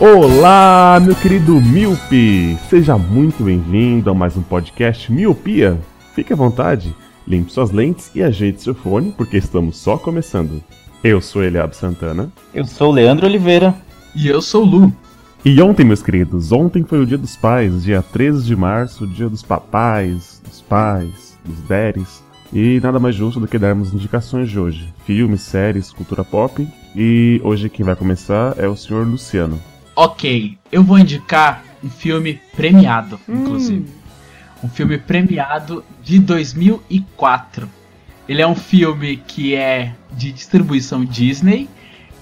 Olá, 0.00 1.00
meu 1.02 1.12
querido 1.16 1.60
Miope! 1.60 2.56
Seja 2.70 2.96
muito 2.96 3.42
bem-vindo 3.42 4.08
a 4.08 4.14
mais 4.14 4.36
um 4.36 4.42
podcast 4.42 5.10
Miopia. 5.10 5.76
Fique 6.14 6.32
à 6.32 6.36
vontade, 6.36 6.94
limpe 7.26 7.52
suas 7.52 7.72
lentes 7.72 8.08
e 8.14 8.22
ajeite 8.22 8.62
seu 8.62 8.76
fone, 8.76 9.10
porque 9.10 9.36
estamos 9.36 9.76
só 9.76 9.98
começando. 9.98 10.62
Eu 11.02 11.20
sou 11.20 11.42
Eliab 11.42 11.74
Santana. 11.74 12.30
Eu 12.54 12.64
sou 12.64 12.90
o 12.90 12.92
Leandro 12.92 13.26
Oliveira. 13.26 13.74
E 14.14 14.28
eu 14.28 14.40
sou 14.40 14.62
o 14.62 14.66
Lu. 14.66 14.92
E 15.44 15.60
ontem, 15.60 15.84
meus 15.84 16.00
queridos, 16.00 16.52
ontem 16.52 16.84
foi 16.84 17.00
o 17.00 17.06
dia 17.06 17.18
dos 17.18 17.34
pais, 17.34 17.82
dia 17.82 18.00
13 18.00 18.46
de 18.46 18.54
março, 18.54 19.04
dia 19.04 19.28
dos 19.28 19.42
papais, 19.42 20.40
dos 20.46 20.62
pais, 20.62 21.36
dos 21.44 21.58
deres. 21.62 22.22
E 22.52 22.78
nada 22.80 23.00
mais 23.00 23.16
justo 23.16 23.40
do 23.40 23.48
que 23.48 23.58
darmos 23.58 23.92
indicações 23.92 24.48
de 24.48 24.60
hoje. 24.60 24.94
Filmes, 25.04 25.40
séries, 25.40 25.90
cultura 25.90 26.22
pop. 26.22 26.64
E 26.94 27.40
hoje 27.42 27.68
quem 27.68 27.84
vai 27.84 27.96
começar 27.96 28.54
é 28.58 28.68
o 28.68 28.76
senhor 28.76 29.04
Luciano. 29.04 29.60
Ok, 30.00 30.56
eu 30.70 30.84
vou 30.84 30.96
indicar 30.96 31.64
um 31.82 31.90
filme 31.90 32.40
premiado, 32.54 33.18
inclusive. 33.28 33.92
Um 34.62 34.68
filme 34.68 34.96
premiado 34.96 35.84
de 36.04 36.20
2004. 36.20 37.68
Ele 38.28 38.40
é 38.40 38.46
um 38.46 38.54
filme 38.54 39.16
que 39.16 39.56
é 39.56 39.92
de 40.12 40.30
distribuição 40.30 41.04
Disney 41.04 41.68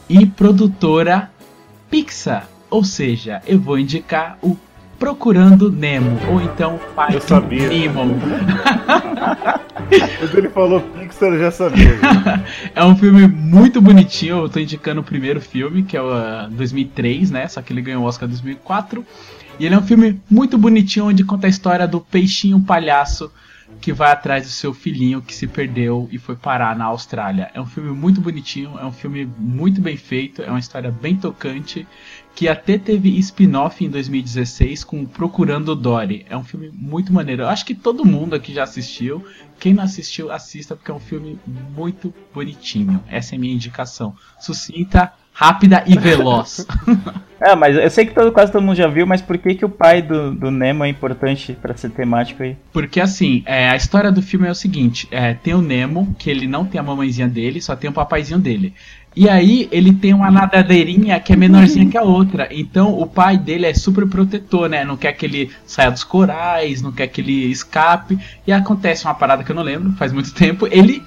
e 0.09 0.25
produtora 0.25 1.31
Pixar. 1.91 2.49
Ou 2.71 2.83
seja, 2.83 3.43
eu 3.47 3.61
vou 3.61 3.79
indicar 3.79 4.39
o 4.41 4.57
Procurando 4.99 5.71
Nemo, 5.71 6.19
ou 6.31 6.41
então 6.41 6.81
Pai 6.95 7.15
Eu 7.15 7.21
sabia. 7.21 7.69
Nemo. 7.69 8.19
Quando 10.19 10.39
ele 10.39 10.49
falou 10.49 10.81
Pixar, 10.81 11.29
eu 11.29 11.39
já 11.39 11.51
sabia. 11.51 11.99
É 12.75 12.85
um 12.85 12.97
filme 12.97 13.27
muito 13.29 13.81
bonitinho. 13.81 14.39
Eu 14.39 14.49
tô 14.49 14.59
indicando 14.59 15.01
o 15.01 15.05
primeiro 15.05 15.41
filme, 15.41 15.83
que 15.83 15.97
é 15.97 16.03
o 16.03 16.11
ah, 16.11 16.49
2003, 16.51 17.31
né? 17.31 17.47
Só 17.49 17.63
que 17.63 17.73
ele 17.73 17.83
ganhou 17.83 18.03
o 18.03 18.07
Oscar 18.07 18.29
em 18.29 18.33
2004. 18.33 19.05
E 19.59 19.67
ele 19.67 19.75
é 19.75 19.79
um 19.79 19.83
filme 19.83 20.21
muito 20.31 20.59
bonitinho, 20.59 21.07
onde 21.07 21.25
conta 21.25 21.47
a 21.47 21.51
história 21.51 21.87
do 21.87 22.01
peixinho 22.01 22.61
palhaço 22.61 23.31
que 23.81 23.93
vai 23.93 24.13
atrás 24.13 24.45
do 24.45 24.51
seu 24.51 24.73
filhinho 24.73 25.21
que 25.21 25.35
se 25.35 25.47
perdeu 25.47 26.09
e 26.13 26.19
foi 26.19 26.37
parar 26.37 26.77
na 26.77 26.85
Austrália. 26.87 27.51
É 27.53 27.61
um 27.61 27.67
filme 27.67 27.91
muito 27.91 28.21
bonitinho, 28.21 28.79
é 28.79 28.85
um 28.85 28.93
filme 28.93 29.29
muito 29.39 29.81
bem 29.81 29.97
feito, 29.97 30.43
é 30.43 30.49
uma 30.49 30.59
história 30.59 30.91
bem 30.91 31.17
tocante, 31.17 31.87
que 32.37 32.49
até 32.49 32.77
teve 32.77 33.19
spin-off 33.19 33.83
em 33.83 33.89
2016 33.89 34.85
com 34.85 35.07
Procurando 35.07 35.75
Dory. 35.75 36.27
É 36.29 36.37
um 36.37 36.45
filme 36.45 36.71
muito 36.71 37.11
maneiro. 37.11 37.45
Eu 37.45 37.49
acho 37.49 37.65
que 37.65 37.75
todo 37.75 38.05
mundo 38.05 38.37
aqui 38.37 38.53
já 38.53 38.63
assistiu. 38.63 39.25
Quem 39.59 39.73
não 39.73 39.83
assistiu, 39.83 40.31
assista, 40.31 40.77
porque 40.77 40.91
é 40.91 40.95
um 40.95 41.01
filme 41.01 41.39
muito 41.75 42.13
bonitinho. 42.35 43.03
Essa 43.09 43.35
é 43.35 43.37
a 43.39 43.41
minha 43.41 43.55
indicação. 43.55 44.15
Sucinta, 44.39 45.15
rápida 45.33 45.83
e 45.87 45.99
veloz. 45.99 46.67
Ah, 47.41 47.57
mas 47.57 47.75
eu 47.75 47.89
sei 47.89 48.05
que 48.05 48.13
todo, 48.13 48.31
quase 48.31 48.53
todo 48.53 48.63
mundo 48.63 48.77
já 48.77 48.87
viu, 48.87 49.07
mas 49.07 49.23
por 49.23 49.39
que, 49.39 49.55
que 49.55 49.65
o 49.65 49.71
pai 49.71 50.03
do, 50.03 50.35
do 50.35 50.51
Nemo 50.51 50.85
é 50.85 50.89
importante 50.89 51.55
pra 51.55 51.75
ser 51.75 51.89
temático 51.91 52.43
aí? 52.43 52.55
Porque 52.71 53.01
assim, 53.01 53.43
é, 53.47 53.71
a 53.71 53.77
história 53.77 54.13
do 54.13 54.21
filme 54.21 54.47
é 54.47 54.51
o 54.51 54.55
seguinte: 54.55 55.09
é, 55.11 55.33
tem 55.33 55.55
o 55.55 55.63
Nemo, 55.63 56.15
que 56.19 56.29
ele 56.29 56.47
não 56.47 56.67
tem 56.67 56.79
a 56.79 56.85
mamãezinha 56.85 57.29
dele, 57.29 57.63
só 57.63 57.75
tem 57.75 57.89
o 57.89 57.95
papaizinho 57.95 58.39
dele. 58.39 58.75
E 59.17 59.31
aí 59.31 59.67
ele 59.73 59.95
tem 59.95 60.13
uma 60.13 60.31
nadadeirinha 60.31 61.19
que 61.19 61.33
é 61.33 61.37
menorzinha 61.37 61.89
que 61.89 61.97
a 61.97 62.03
outra. 62.03 62.49
Então 62.51 63.01
o 63.01 63.07
pai 63.07 63.39
dele 63.39 63.65
é 63.65 63.73
super 63.73 64.07
protetor, 64.07 64.69
né? 64.69 64.85
Não 64.85 64.95
quer 64.95 65.13
que 65.15 65.25
ele 65.25 65.51
saia 65.65 65.91
dos 65.91 66.05
corais, 66.05 66.83
não 66.83 66.93
quer 66.93 67.07
que 67.07 67.23
ele 67.23 67.51
escape. 67.51 68.19
E 68.47 68.53
acontece 68.53 69.07
uma 69.07 69.15
parada 69.15 69.43
que 69.43 69.51
eu 69.51 69.57
não 69.57 69.63
lembro, 69.63 69.91
faz 69.93 70.13
muito 70.13 70.35
tempo. 70.35 70.69
Ele 70.71 71.03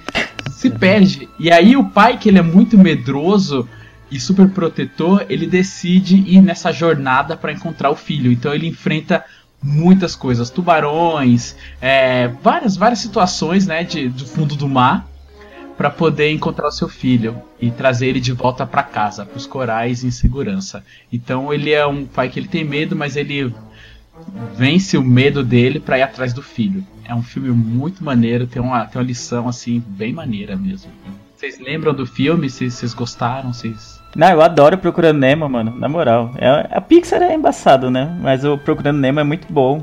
se 0.50 0.68
perde. 0.68 1.28
E 1.38 1.52
aí 1.52 1.76
o 1.76 1.84
pai, 1.84 2.18
que 2.18 2.28
ele 2.28 2.38
é 2.38 2.42
muito 2.42 2.76
medroso 2.76 3.68
e 4.10 4.18
super 4.18 4.48
protetor, 4.50 5.24
ele 5.28 5.46
decide 5.46 6.16
ir 6.16 6.42
nessa 6.42 6.72
jornada 6.72 7.36
para 7.36 7.52
encontrar 7.52 7.90
o 7.90 7.96
filho. 7.96 8.32
Então 8.32 8.52
ele 8.52 8.66
enfrenta 8.66 9.24
muitas 9.62 10.16
coisas, 10.16 10.50
tubarões, 10.50 11.54
é, 11.80 12.28
várias 12.42 12.76
várias 12.76 12.98
situações, 12.98 13.68
né, 13.68 13.84
de, 13.84 14.08
do 14.08 14.26
fundo 14.26 14.56
do 14.56 14.68
mar 14.68 15.09
para 15.80 15.88
poder 15.88 16.30
encontrar 16.30 16.68
o 16.68 16.70
seu 16.70 16.90
filho 16.90 17.42
e 17.58 17.70
trazer 17.70 18.08
ele 18.08 18.20
de 18.20 18.32
volta 18.32 18.66
para 18.66 18.82
casa, 18.82 19.24
para 19.24 19.38
os 19.38 19.46
corais 19.46 20.04
em 20.04 20.10
segurança. 20.10 20.84
Então 21.10 21.54
ele 21.54 21.72
é 21.72 21.86
um 21.86 22.04
pai 22.04 22.28
que 22.28 22.38
ele 22.38 22.48
tem 22.48 22.62
medo, 22.62 22.94
mas 22.94 23.16
ele 23.16 23.50
vence 24.54 24.98
o 24.98 25.02
medo 25.02 25.42
dele 25.42 25.80
para 25.80 25.96
ir 25.96 26.02
atrás 26.02 26.34
do 26.34 26.42
filho. 26.42 26.84
É 27.02 27.14
um 27.14 27.22
filme 27.22 27.48
muito 27.48 28.04
maneiro, 28.04 28.46
tem 28.46 28.60
uma, 28.60 28.84
tem 28.84 29.00
uma 29.00 29.06
lição 29.06 29.48
assim 29.48 29.82
bem 29.88 30.12
maneira 30.12 30.54
mesmo. 30.54 30.90
Vocês 31.34 31.58
lembram 31.58 31.94
do 31.94 32.04
filme? 32.04 32.50
Vocês 32.50 32.92
gostaram? 32.92 33.50
Vocês 33.50 33.98
Não, 34.14 34.28
eu 34.28 34.42
adoro 34.42 34.76
Procurando 34.76 35.18
Nemo, 35.18 35.48
mano, 35.48 35.74
na 35.74 35.88
moral. 35.88 36.34
É, 36.36 36.76
a 36.76 36.80
Pixar 36.82 37.22
é 37.22 37.34
embaçado, 37.34 37.90
né? 37.90 38.18
Mas 38.20 38.44
o 38.44 38.58
Procurando 38.58 38.98
Nemo 38.98 39.20
é 39.20 39.24
muito 39.24 39.50
bom. 39.50 39.82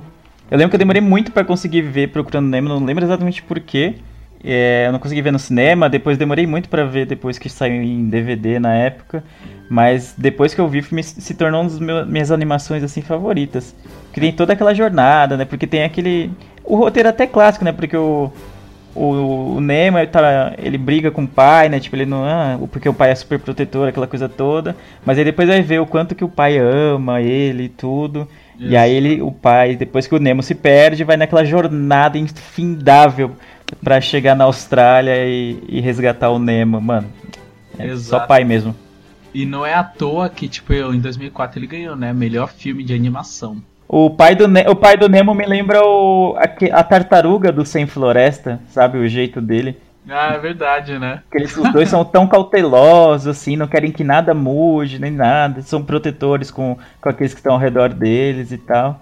Eu 0.51 0.59
lembro 0.59 0.69
que 0.69 0.75
eu 0.75 0.79
demorei 0.79 1.01
muito 1.01 1.31
pra 1.31 1.43
conseguir 1.43 1.81
ver 1.81 2.11
Procurando 2.11 2.45
Nemo, 2.45 2.69
não 2.69 2.85
lembro 2.85 3.03
exatamente 3.03 3.41
porquê. 3.41 3.95
É, 4.43 4.85
eu 4.87 4.91
não 4.91 4.99
consegui 4.99 5.21
ver 5.21 5.31
no 5.31 5.39
cinema, 5.39 5.89
depois 5.89 6.17
demorei 6.17 6.45
muito 6.45 6.69
pra 6.69 6.85
ver 6.85 7.05
depois 7.05 7.39
que 7.39 7.49
saiu 7.49 7.81
em 7.81 8.07
DVD 8.07 8.59
na 8.59 8.73
época. 8.73 9.23
Mas 9.69 10.13
depois 10.17 10.53
que 10.53 10.61
eu 10.61 10.67
vi, 10.67 10.83
me, 10.91 11.03
se 11.03 11.33
tornou 11.33 11.61
uma 11.61 11.69
das 11.69 12.07
minhas 12.07 12.31
animações 12.31 12.83
assim 12.83 13.01
favoritas. 13.01 13.75
Que 14.13 14.21
tem 14.21 14.31
toda 14.31 14.53
aquela 14.53 14.73
jornada, 14.73 15.35
né? 15.35 15.45
Porque 15.45 15.67
tem 15.67 15.83
aquele. 15.83 16.31
O 16.63 16.75
roteiro 16.75 17.07
é 17.07 17.11
até 17.11 17.27
clássico, 17.27 17.65
né? 17.65 17.71
Porque 17.71 17.97
o, 17.97 18.31
o, 18.95 19.55
o 19.55 19.61
Nemo 19.61 19.97
ele, 19.97 20.07
tá, 20.07 20.53
ele 20.57 20.77
briga 20.77 21.11
com 21.11 21.23
o 21.23 21.27
pai, 21.27 21.67
né? 21.67 21.79
Tipo, 21.79 21.97
ele 21.97 22.05
não. 22.05 22.23
Ah, 22.23 22.57
porque 22.71 22.87
o 22.87 22.93
pai 22.93 23.11
é 23.11 23.15
super 23.15 23.39
protetor, 23.39 23.89
aquela 23.89 24.07
coisa 24.07 24.29
toda. 24.29 24.75
Mas 25.05 25.17
aí 25.17 25.25
depois 25.25 25.49
vai 25.49 25.61
ver 25.61 25.79
o 25.79 25.85
quanto 25.85 26.15
que 26.15 26.23
o 26.23 26.29
pai 26.29 26.57
ama 26.57 27.21
ele 27.21 27.63
e 27.63 27.69
tudo. 27.69 28.27
E 28.57 28.67
Isso. 28.67 28.77
aí 28.77 28.93
ele, 28.93 29.21
o 29.21 29.31
pai, 29.31 29.75
depois 29.75 30.07
que 30.07 30.15
o 30.15 30.19
Nemo 30.19 30.41
se 30.41 30.55
perde, 30.55 31.03
vai 31.03 31.17
naquela 31.17 31.43
jornada 31.43 32.17
infindável 32.17 33.35
pra 33.83 33.99
chegar 34.01 34.35
na 34.35 34.45
Austrália 34.45 35.25
e, 35.25 35.63
e 35.67 35.79
resgatar 35.81 36.29
o 36.29 36.39
Nemo, 36.39 36.79
mano. 36.81 37.07
É 37.77 37.95
só 37.95 38.19
pai 38.21 38.43
mesmo. 38.43 38.75
E 39.33 39.45
não 39.45 39.65
é 39.65 39.73
à 39.73 39.83
toa 39.83 40.29
que, 40.29 40.47
tipo, 40.47 40.73
eu, 40.73 40.93
em 40.93 40.99
2004 40.99 41.59
ele 41.59 41.67
ganhou, 41.67 41.95
né? 41.95 42.11
Melhor 42.13 42.49
filme 42.49 42.83
de 42.83 42.93
animação. 42.93 43.61
O 43.87 44.09
pai 44.09 44.35
do, 44.35 44.47
Ne- 44.47 44.67
o 44.67 44.75
pai 44.75 44.97
do 44.97 45.07
Nemo 45.07 45.33
me 45.33 45.45
lembra 45.45 45.81
o, 45.85 46.35
aque- 46.37 46.71
a 46.71 46.83
tartaruga 46.83 47.51
do 47.51 47.65
Sem 47.65 47.85
Floresta, 47.85 48.59
sabe? 48.71 48.97
O 48.97 49.07
jeito 49.07 49.39
dele. 49.39 49.77
Ah, 50.09 50.33
é 50.33 50.39
verdade, 50.39 50.97
né? 50.97 51.21
Que 51.29 51.37
eles, 51.37 51.55
os 51.55 51.71
dois 51.71 51.89
são 51.89 52.03
tão 52.03 52.25
cautelosos, 52.27 53.27
assim, 53.27 53.57
não 53.57 53.67
querem 53.67 53.91
que 53.91 54.03
nada 54.03 54.33
mude, 54.33 54.99
nem 54.99 55.11
nada. 55.11 55.61
São 55.61 55.83
protetores 55.83 56.49
com, 56.49 56.77
com 57.01 57.09
aqueles 57.09 57.33
que 57.33 57.39
estão 57.39 57.53
ao 57.53 57.59
redor 57.59 57.89
deles 57.93 58.51
e 58.51 58.57
tal. 58.57 59.01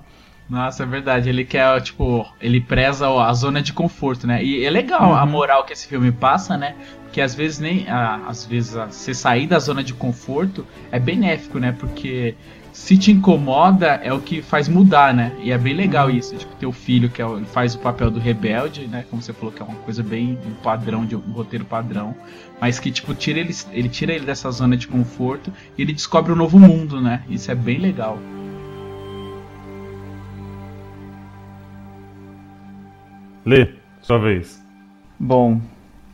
Nossa, 0.49 0.83
é 0.83 0.85
verdade. 0.85 1.29
Ele 1.29 1.43
quer, 1.43 1.81
tipo, 1.81 2.25
ele 2.39 2.61
preza 2.61 3.07
a 3.07 3.33
zona 3.33 3.61
de 3.61 3.73
conforto, 3.73 4.27
né? 4.27 4.43
E 4.43 4.63
é 4.63 4.69
legal 4.69 5.13
a 5.13 5.25
moral 5.25 5.63
que 5.63 5.73
esse 5.73 5.87
filme 5.87 6.11
passa, 6.11 6.57
né? 6.57 6.75
Porque 7.03 7.19
às 7.19 7.33
vezes 7.33 7.59
nem. 7.59 7.85
às 7.89 8.45
vezes 8.45 8.73
você 8.73 9.13
sair 9.13 9.47
da 9.47 9.57
zona 9.57 9.83
de 9.83 9.93
conforto 9.93 10.65
é 10.91 10.99
benéfico, 10.99 11.57
né? 11.57 11.71
Porque 11.71 12.35
se 12.71 12.97
te 12.97 13.09
incomoda 13.09 14.01
é 14.03 14.11
o 14.11 14.19
que 14.19 14.41
faz 14.41 14.67
mudar, 14.67 15.13
né? 15.13 15.31
E 15.41 15.51
é 15.51 15.57
bem 15.57 15.73
legal 15.73 16.11
isso, 16.11 16.35
tipo, 16.35 16.53
teu 16.55 16.73
filho 16.73 17.09
que 17.09 17.21
é 17.21 17.25
faz 17.45 17.73
o 17.73 17.79
papel 17.79 18.11
do 18.11 18.19
rebelde, 18.19 18.85
né? 18.85 19.05
Como 19.09 19.21
você 19.21 19.31
falou, 19.31 19.51
que 19.51 19.61
é 19.61 19.65
uma 19.65 19.77
coisa 19.77 20.03
bem 20.03 20.37
um 20.45 20.53
padrão, 20.61 21.05
de 21.05 21.15
um 21.15 21.31
roteiro 21.31 21.63
padrão. 21.65 22.13
Mas 22.59 22.77
que, 22.77 22.91
tipo, 22.91 23.15
tira 23.15 23.39
ele, 23.39 23.55
ele 23.71 23.89
tira 23.89 24.13
ele 24.13 24.25
dessa 24.25 24.51
zona 24.51 24.75
de 24.75 24.87
conforto 24.87 25.51
e 25.77 25.81
ele 25.81 25.93
descobre 25.93 26.33
um 26.33 26.35
novo 26.35 26.59
mundo, 26.59 26.99
né? 27.01 27.23
Isso 27.29 27.49
é 27.49 27.55
bem 27.55 27.79
legal. 27.79 28.19
Lê, 33.45 33.69
sua 34.01 34.17
vez. 34.19 34.63
Bom, 35.19 35.59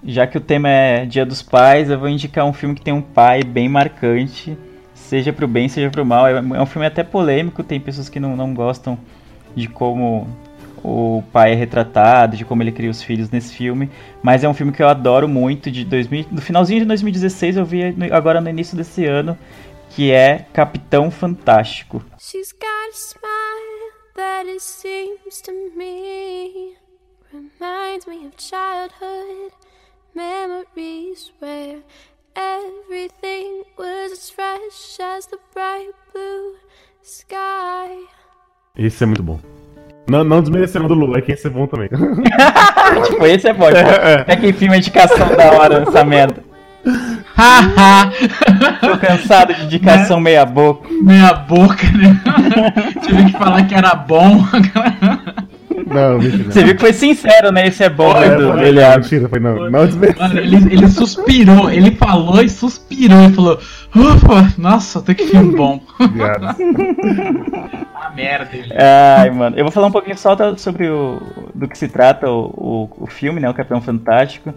já 0.04 0.28
que 0.28 0.38
o 0.38 0.42
tema 0.42 0.70
é 0.70 1.06
Dia 1.06 1.26
dos 1.26 1.42
Pais, 1.42 1.90
eu 1.90 2.00
vou 2.00 2.10
indicar 2.10 2.46
um 2.46 2.54
filme 2.54 2.76
que 2.76 2.82
tem 2.82 2.94
um 2.94 3.02
pai 3.02 3.44
bem 3.44 3.70
marcante, 3.70 4.58
seja 4.94 5.32
pro 5.34 5.48
bem, 5.48 5.68
seja 5.70 5.90
pro 5.90 6.06
mal. 6.06 6.28
É 6.28 6.34
é 6.34 6.62
um 6.62 6.66
filme 6.66 6.86
até 6.86 7.04
polêmico, 7.04 7.64
tem 7.64 7.80
pessoas 7.80 8.10
que 8.10 8.20
não, 8.20 8.36
não 8.36 8.54
gostam 8.54 8.98
de 9.56 9.68
como 9.68 10.28
o 10.84 11.24
pai 11.32 11.52
é 11.54 11.56
retratado, 11.56 12.36
de 12.36 12.44
como 12.46 12.64
ele 12.64 12.72
cria 12.72 12.90
os 12.90 13.04
filhos 13.04 13.30
nesse 13.30 13.54
filme, 13.54 13.90
mas 14.24 14.44
é 14.44 14.50
um 14.50 14.54
filme 14.54 14.72
que 14.72 14.82
eu 14.82 14.88
adoro 14.90 15.28
muito, 15.28 15.70
de 15.70 15.86
2000, 15.86 16.26
do 16.32 16.42
finalzinho 16.42 16.80
de 16.80 16.86
2016 16.88 17.56
eu 17.58 17.66
vi 17.66 17.92
no- 17.92 18.14
agora 18.16 18.42
no 18.42 18.50
início 18.50 18.76
desse 18.76 19.06
ano, 19.06 19.38
que 19.92 20.12
é 20.12 20.46
Capitão 20.54 21.12
Fantástico. 21.12 22.04
She's 22.18 22.52
got 22.52 22.66
a 22.90 22.94
smile 22.94 23.92
that 24.16 24.50
it 24.50 24.60
seems 24.62 25.42
to 25.44 25.52
me 25.78 26.74
reminds 27.34 28.06
me 28.08 28.26
of 28.26 28.36
childhood 28.36 29.52
memories 30.14 31.32
where 31.40 31.82
everything 32.36 33.64
was 33.78 34.12
as 34.12 34.30
fresh 34.30 35.00
as 35.00 35.28
the 35.28 35.38
bright 35.54 35.92
blue 36.12 36.56
sky. 37.02 38.06
Esse 38.76 39.04
é 39.04 39.08
muito 39.08 39.24
bom. 39.24 39.40
Não, 40.10 40.24
não 40.24 40.42
desmerecendo 40.42 40.90
do 40.90 40.94
Lula, 40.94 41.20
é 41.20 41.22
que 41.22 41.32
esse 41.32 41.48
é 41.48 41.50
bom 41.50 41.68
também. 41.68 41.88
tipo, 43.08 43.26
esse 43.26 43.48
é 43.48 43.54
bom. 43.54 43.68
É 44.28 44.36
que 44.36 44.52
filme 44.52 44.76
é 44.76 44.80
indicação 44.80 45.36
da 45.36 45.52
hora 45.54 45.84
essa 45.88 46.04
merda. 46.04 46.44
Haha! 47.36 48.12
Tô 48.82 48.98
cansado 48.98 49.54
de 49.54 49.66
indicação 49.66 50.20
meia 50.20 50.46
boca. 50.46 50.88
Meia 51.02 51.34
boca, 51.34 51.84
né? 51.92 52.20
Tive 53.02 53.26
que 53.26 53.32
falar 53.32 53.66
que 53.66 53.76
era 53.76 53.96
bom. 53.96 54.44
Não, 55.94 56.18
mentira. 56.20 56.52
Você 56.52 56.64
viu 56.64 56.76
que 56.76 56.82
foi 56.82 56.94
sincero, 56.94 57.52
né? 57.52 57.68
Esse 57.68 57.84
é 57.84 57.90
bom, 57.90 58.16
É, 58.16 58.28
Edu. 58.28 58.54
foi- 58.54 58.68
Ele 58.68 58.84
abre. 58.84 59.02
mentira, 59.02 59.30
foi 59.30 59.40
não. 59.40 59.56
Não. 59.70 59.70
Mano, 59.70 60.40
ele, 60.40 60.56
ele 60.74 60.88
suspirou, 60.90 61.70
ele 61.70 61.92
falou 61.92 62.42
e 62.42 62.50
suspirou 62.50 63.24
e 63.26 63.34
falou: 63.34 63.60
Ufa, 63.96 64.54
nossa, 64.58 65.00
até 65.00 65.14
que 65.14 65.26
filme 65.28 65.56
bom. 65.56 65.82
Obrigado. 66.00 66.46
Ah, 67.94 68.12
merda. 68.16 68.50
Ai, 69.20 69.30
mano. 69.32 69.56
Eu 69.58 69.64
vou 69.66 69.72
falar 69.72 69.88
um 69.88 69.92
pouquinho 69.92 70.18
só 70.18 70.36
sobre 70.58 70.88
o, 70.90 71.22
do 71.54 71.68
que 71.68 71.78
se 71.78 71.88
trata 71.88 72.30
o, 72.30 72.90
o, 72.98 73.04
o 73.04 73.08
filme, 73.08 73.40
né? 73.40 73.50
O 73.50 73.54
Capitão 73.54 73.82
Fantástico. 73.82 74.54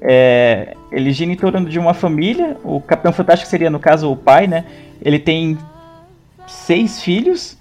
É, 0.00 0.74
ele 0.92 1.12
gira 1.12 1.30
em 1.32 1.36
torno 1.36 1.68
de 1.68 1.78
uma 1.78 1.92
família. 1.92 2.56
O 2.62 2.80
Capitão 2.80 3.12
Fantástico 3.12 3.50
seria, 3.50 3.68
no 3.68 3.78
caso, 3.80 4.10
o 4.10 4.16
pai, 4.16 4.46
né? 4.46 4.64
Ele 5.02 5.18
tem 5.18 5.58
seis 6.46 7.02
filhos 7.02 7.57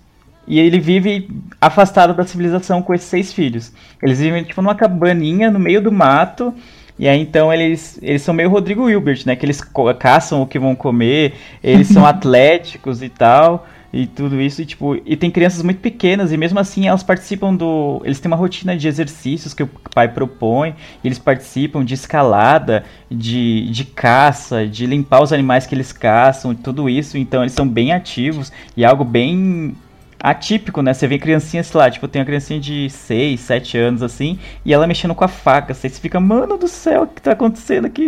e 0.48 0.60
ele 0.60 0.80
vive 0.80 1.30
afastado 1.60 2.14
da 2.14 2.26
civilização 2.26 2.82
com 2.82 2.94
esses 2.94 3.08
seis 3.08 3.34
filhos. 3.34 3.74
Eles 4.02 4.20
vivem 4.20 4.44
tipo 4.44 4.62
numa 4.62 4.76
cabaninha 4.76 5.52
no 5.52 5.60
meio 5.60 5.82
do 5.82 5.92
mato. 5.92 6.54
E 6.98 7.08
aí 7.08 7.20
então 7.20 7.54
eles, 7.54 8.00
eles 8.02 8.22
são 8.22 8.34
meio 8.34 8.50
Rodrigo 8.50 8.90
Hilbert, 8.90 9.24
né? 9.26 9.36
Que 9.36 9.46
eles 9.46 9.62
caçam 10.00 10.42
o 10.42 10.48
que 10.48 10.58
vão 10.58 10.76
comer, 10.76 11.34
eles 11.64 11.90
são 11.90 12.06
atléticos 12.08 13.04
e 13.04 13.10
tal, 13.10 13.68
e 13.94 14.06
tudo 14.06 14.42
isso, 14.42 14.62
e 14.62 14.66
tipo, 14.66 14.96
e 15.06 15.16
tem 15.16 15.32
crianças 15.32 15.62
muito 15.62 15.80
pequenas, 15.80 16.32
e 16.32 16.38
mesmo 16.38 16.60
assim 16.60 16.88
elas 16.88 17.04
participam 17.04 17.54
do. 17.54 18.02
Eles 18.04 18.20
têm 18.20 18.30
uma 18.30 18.38
rotina 18.38 18.76
de 18.76 18.88
exercícios 18.88 19.54
que 19.54 19.64
o 19.64 19.70
pai 19.94 20.08
propõe, 20.08 20.76
e 21.04 21.08
eles 21.08 21.20
participam 21.20 21.86
de 21.86 21.94
escalada, 21.94 22.84
de, 23.10 23.70
de 23.70 23.86
caça, 23.86 24.68
de 24.68 24.86
limpar 24.86 25.22
os 25.22 25.32
animais 25.32 25.66
que 25.66 25.76
eles 25.76 25.92
caçam, 25.92 26.52
e 26.52 26.56
tudo 26.56 26.90
isso, 26.90 27.18
então 27.18 27.42
eles 27.42 27.54
são 27.54 27.68
bem 27.68 27.92
ativos, 27.92 28.52
e 28.76 28.84
é 28.84 28.88
algo 28.88 29.04
bem 29.04 29.76
atípico, 30.20 30.82
né? 30.82 30.94
Você 30.94 31.08
vê 31.08 31.18
criancinhas 31.20 31.72
lá, 31.74 31.90
tipo, 31.90 32.08
tem 32.08 32.22
uma 32.22 32.26
criancinha 32.26 32.60
de 32.60 32.90
6, 32.90 33.40
7 33.40 33.78
anos, 33.78 34.02
assim, 34.04 34.40
e 34.66 34.74
ela 34.74 34.88
mexendo 34.88 35.16
com 35.16 35.24
a 35.24 35.28
faca. 35.28 35.74
Você 35.74 35.90
fica, 35.90 36.20
mano 36.20 36.58
do 36.58 36.68
céu, 36.68 37.04
o 37.04 37.08
que 37.08 37.22
tá 37.22 37.32
acontecendo 37.34 37.86
aqui? 37.86 38.08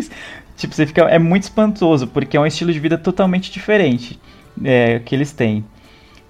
Tipo, 0.58 0.74
você 0.76 0.86
fica. 0.86 1.04
É 1.04 1.20
muito 1.20 1.44
espantoso, 1.44 2.08
porque 2.08 2.36
é 2.38 2.40
um 2.40 2.46
estilo 2.46 2.72
de 2.74 2.80
vida 2.80 2.98
totalmente 2.98 3.52
diferente 3.52 4.20
é, 4.64 5.00
que 5.00 5.16
eles 5.16 5.32
têm. 5.32 5.64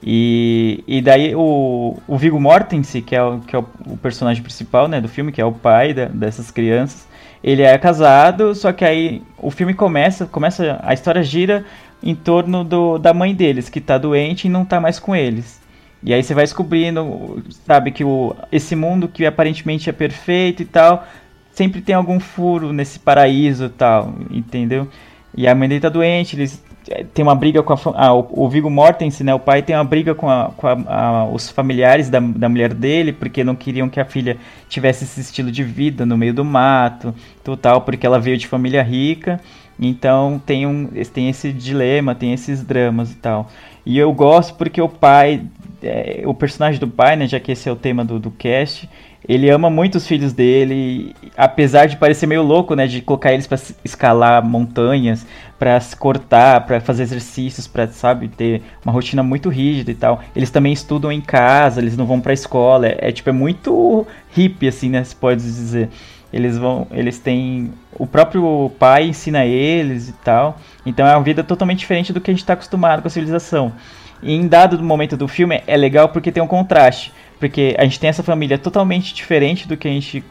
E, 0.02 0.84
e 0.88 1.02
daí 1.02 1.36
o, 1.36 1.98
o 2.08 2.18
Viggo 2.18 2.40
Mortensen, 2.40 3.02
que 3.02 3.16
é, 3.16 3.22
o, 3.22 3.40
que 3.40 3.56
é 3.56 3.60
o, 3.60 3.66
o 3.86 3.98
personagem 3.98 4.42
principal 4.42 4.88
né, 4.88 5.02
do 5.02 5.10
filme, 5.10 5.32
que 5.32 5.42
é 5.42 5.46
o 5.46 5.52
pai 5.52 5.94
da- 5.94 6.06
dessas 6.06 6.50
crianças, 6.52 7.08
ele 7.44 7.64
é 7.64 7.78
casado, 7.78 8.56
só 8.56 8.72
que 8.72 8.86
aí 8.86 9.22
o 9.38 9.52
filme 9.52 9.74
começa, 9.74 10.26
começa 10.26 10.80
a 10.84 10.94
história 10.94 11.22
gira 11.22 11.66
em 12.02 12.16
torno 12.16 12.64
do, 12.64 12.98
da 12.98 13.14
mãe 13.14 13.36
deles, 13.36 13.70
que 13.70 13.82
tá 13.82 13.98
doente 13.98 14.48
e 14.48 14.50
não 14.50 14.64
tá 14.64 14.80
mais 14.80 15.00
com 15.00 15.14
eles. 15.16 15.59
E 16.04 16.14
aí 16.14 16.24
você 16.24 16.34
vai 16.34 16.44
descobrindo, 16.46 17.44
sabe, 17.66 17.92
que 17.92 18.04
o, 18.04 18.36
esse 18.52 18.76
mundo 18.76 19.08
que 19.08 19.26
aparentemente 19.26 19.90
é 19.90 19.94
perfeito 19.94 20.62
e 20.62 20.66
tal, 20.66 21.06
sempre 21.52 21.82
tem 21.82 21.94
algum 21.96 22.20
furo 22.20 22.72
nesse 22.72 23.00
paraíso 23.00 23.66
e 23.66 23.70
tal, 23.70 24.14
entendeu? 24.32 24.88
E 25.36 25.48
a 25.48 25.54
mãe 25.54 25.68
dele 25.68 25.82
tá 25.82 25.90
doente, 25.90 26.36
eles 26.36 26.64
eh, 26.90 27.06
tem 27.14 27.22
uma 27.24 27.36
briga 27.36 27.62
com 27.62 27.74
a, 27.74 27.78
ah, 27.96 28.14
o, 28.14 28.46
o 28.46 28.50
Viggo 28.50 28.70
Mortensen, 28.70 29.26
né, 29.26 29.34
o 29.34 29.40
pai 29.40 29.62
tem 29.62 29.76
uma 29.76 29.84
briga 29.84 30.16
com, 30.16 30.30
a- 30.30 30.52
com 30.56 30.68
a- 30.68 30.78
a- 30.88 31.26
os 31.26 31.50
familiares 31.50 32.10
da, 32.10 32.20
da 32.20 32.48
mulher 32.50 32.74
dele, 32.74 33.12
porque 33.14 33.44
não 33.44 33.56
queriam 33.56 33.90
que 33.90 34.00
a 34.00 34.06
filha 34.06 34.38
tivesse 34.70 35.04
esse 35.04 35.20
estilo 35.22 35.52
de 35.52 35.64
vida 35.64 36.06
no 36.06 36.18
meio 36.18 36.34
do 36.34 36.44
mato, 36.46 37.14
total, 37.44 37.82
porque 37.82 38.06
ela 38.08 38.20
veio 38.20 38.38
de 38.38 38.48
família 38.48 38.82
rica, 38.82 39.40
então 39.80 40.42
tem, 40.46 40.66
um, 40.66 40.88
tem 41.14 41.30
esse 41.30 41.52
dilema, 41.54 42.16
tem 42.16 42.34
esses 42.34 42.64
dramas 42.64 43.12
e 43.12 43.16
tal. 43.16 43.50
E 43.86 43.98
eu 43.98 44.12
gosto 44.14 44.56
porque 44.56 44.82
o 44.82 44.90
pai, 44.90 45.44
é, 45.82 46.24
o 46.26 46.34
personagem 46.34 46.80
do 46.80 46.88
pai, 46.88 47.16
né, 47.16 47.28
já 47.28 47.40
que 47.40 47.52
esse 47.52 47.68
é 47.68 47.72
o 47.72 47.76
tema 47.76 48.04
do, 48.04 48.20
do 48.20 48.32
cast, 48.32 48.90
ele 49.28 49.50
ama 49.50 49.70
muito 49.70 49.96
os 49.96 50.08
filhos 50.08 50.32
dele, 50.32 51.14
apesar 51.36 51.88
de 51.88 51.98
parecer 51.98 52.26
meio 52.26 52.42
louco, 52.42 52.74
né, 52.74 52.88
de 52.88 53.02
colocar 53.02 53.34
eles 53.34 53.46
para 53.46 53.60
escalar 53.84 54.44
montanhas, 54.44 55.26
para 55.58 55.80
se 55.80 55.96
cortar, 55.96 56.66
para 56.66 56.80
fazer 56.80 57.04
exercícios, 57.04 57.68
para 57.68 57.88
sabe, 57.88 58.30
ter 58.30 58.62
uma 58.84 58.94
rotina 58.94 59.22
muito 59.22 59.50
rígida 59.50 59.92
e 59.92 59.96
tal. 59.96 60.22
Eles 60.36 60.50
também 60.50 60.72
estudam 60.72 61.12
em 61.12 61.20
casa, 61.20 61.82
eles 61.82 61.98
não 61.98 62.06
vão 62.06 62.22
para 62.22 62.34
escola, 62.34 62.88
é, 62.88 62.98
é, 63.02 63.12
tipo 63.12 63.30
é 63.30 63.34
muito 63.34 64.08
hippie 64.32 64.68
assim, 64.68 64.90
né, 64.90 65.04
se 65.04 65.16
pode 65.16 65.42
dizer. 65.42 65.90
Eles 66.32 66.58
vão, 66.58 66.88
eles 66.92 67.18
têm 67.18 67.72
o 67.94 68.06
próprio 68.06 68.72
pai 68.78 69.08
ensina 69.08 69.46
eles 69.46 70.10
e 70.10 70.14
tal. 70.14 70.60
Então 70.86 71.06
é 71.06 71.16
uma 71.16 71.24
vida 71.24 71.44
totalmente 71.44 71.80
diferente 71.80 72.14
do 72.14 72.22
que 72.22 72.30
a 72.30 72.34
gente 72.34 72.42
está 72.42 72.54
acostumado 72.54 73.02
com 73.02 73.08
a 73.08 73.12
civilização. 73.12 73.74
E 74.22 74.34
em 74.34 74.48
dado 74.48 74.82
momento 74.84 75.16
do 75.16 75.28
filme 75.28 75.62
é 75.66 75.78
legal 75.78 76.10
porque 76.10 76.32
tem 76.32 76.44
um 76.44 76.48
contraste, 76.48 77.14
porque 77.40 77.76
a 77.78 77.84
gente 77.84 78.00
tem 78.00 78.10
essa 78.10 78.24
família 78.24 78.58
totalmente 78.58 79.14
diferente 79.14 79.68
do 79.68 79.78
que 79.78 79.88
a 79.88 79.92
gente 79.92 80.24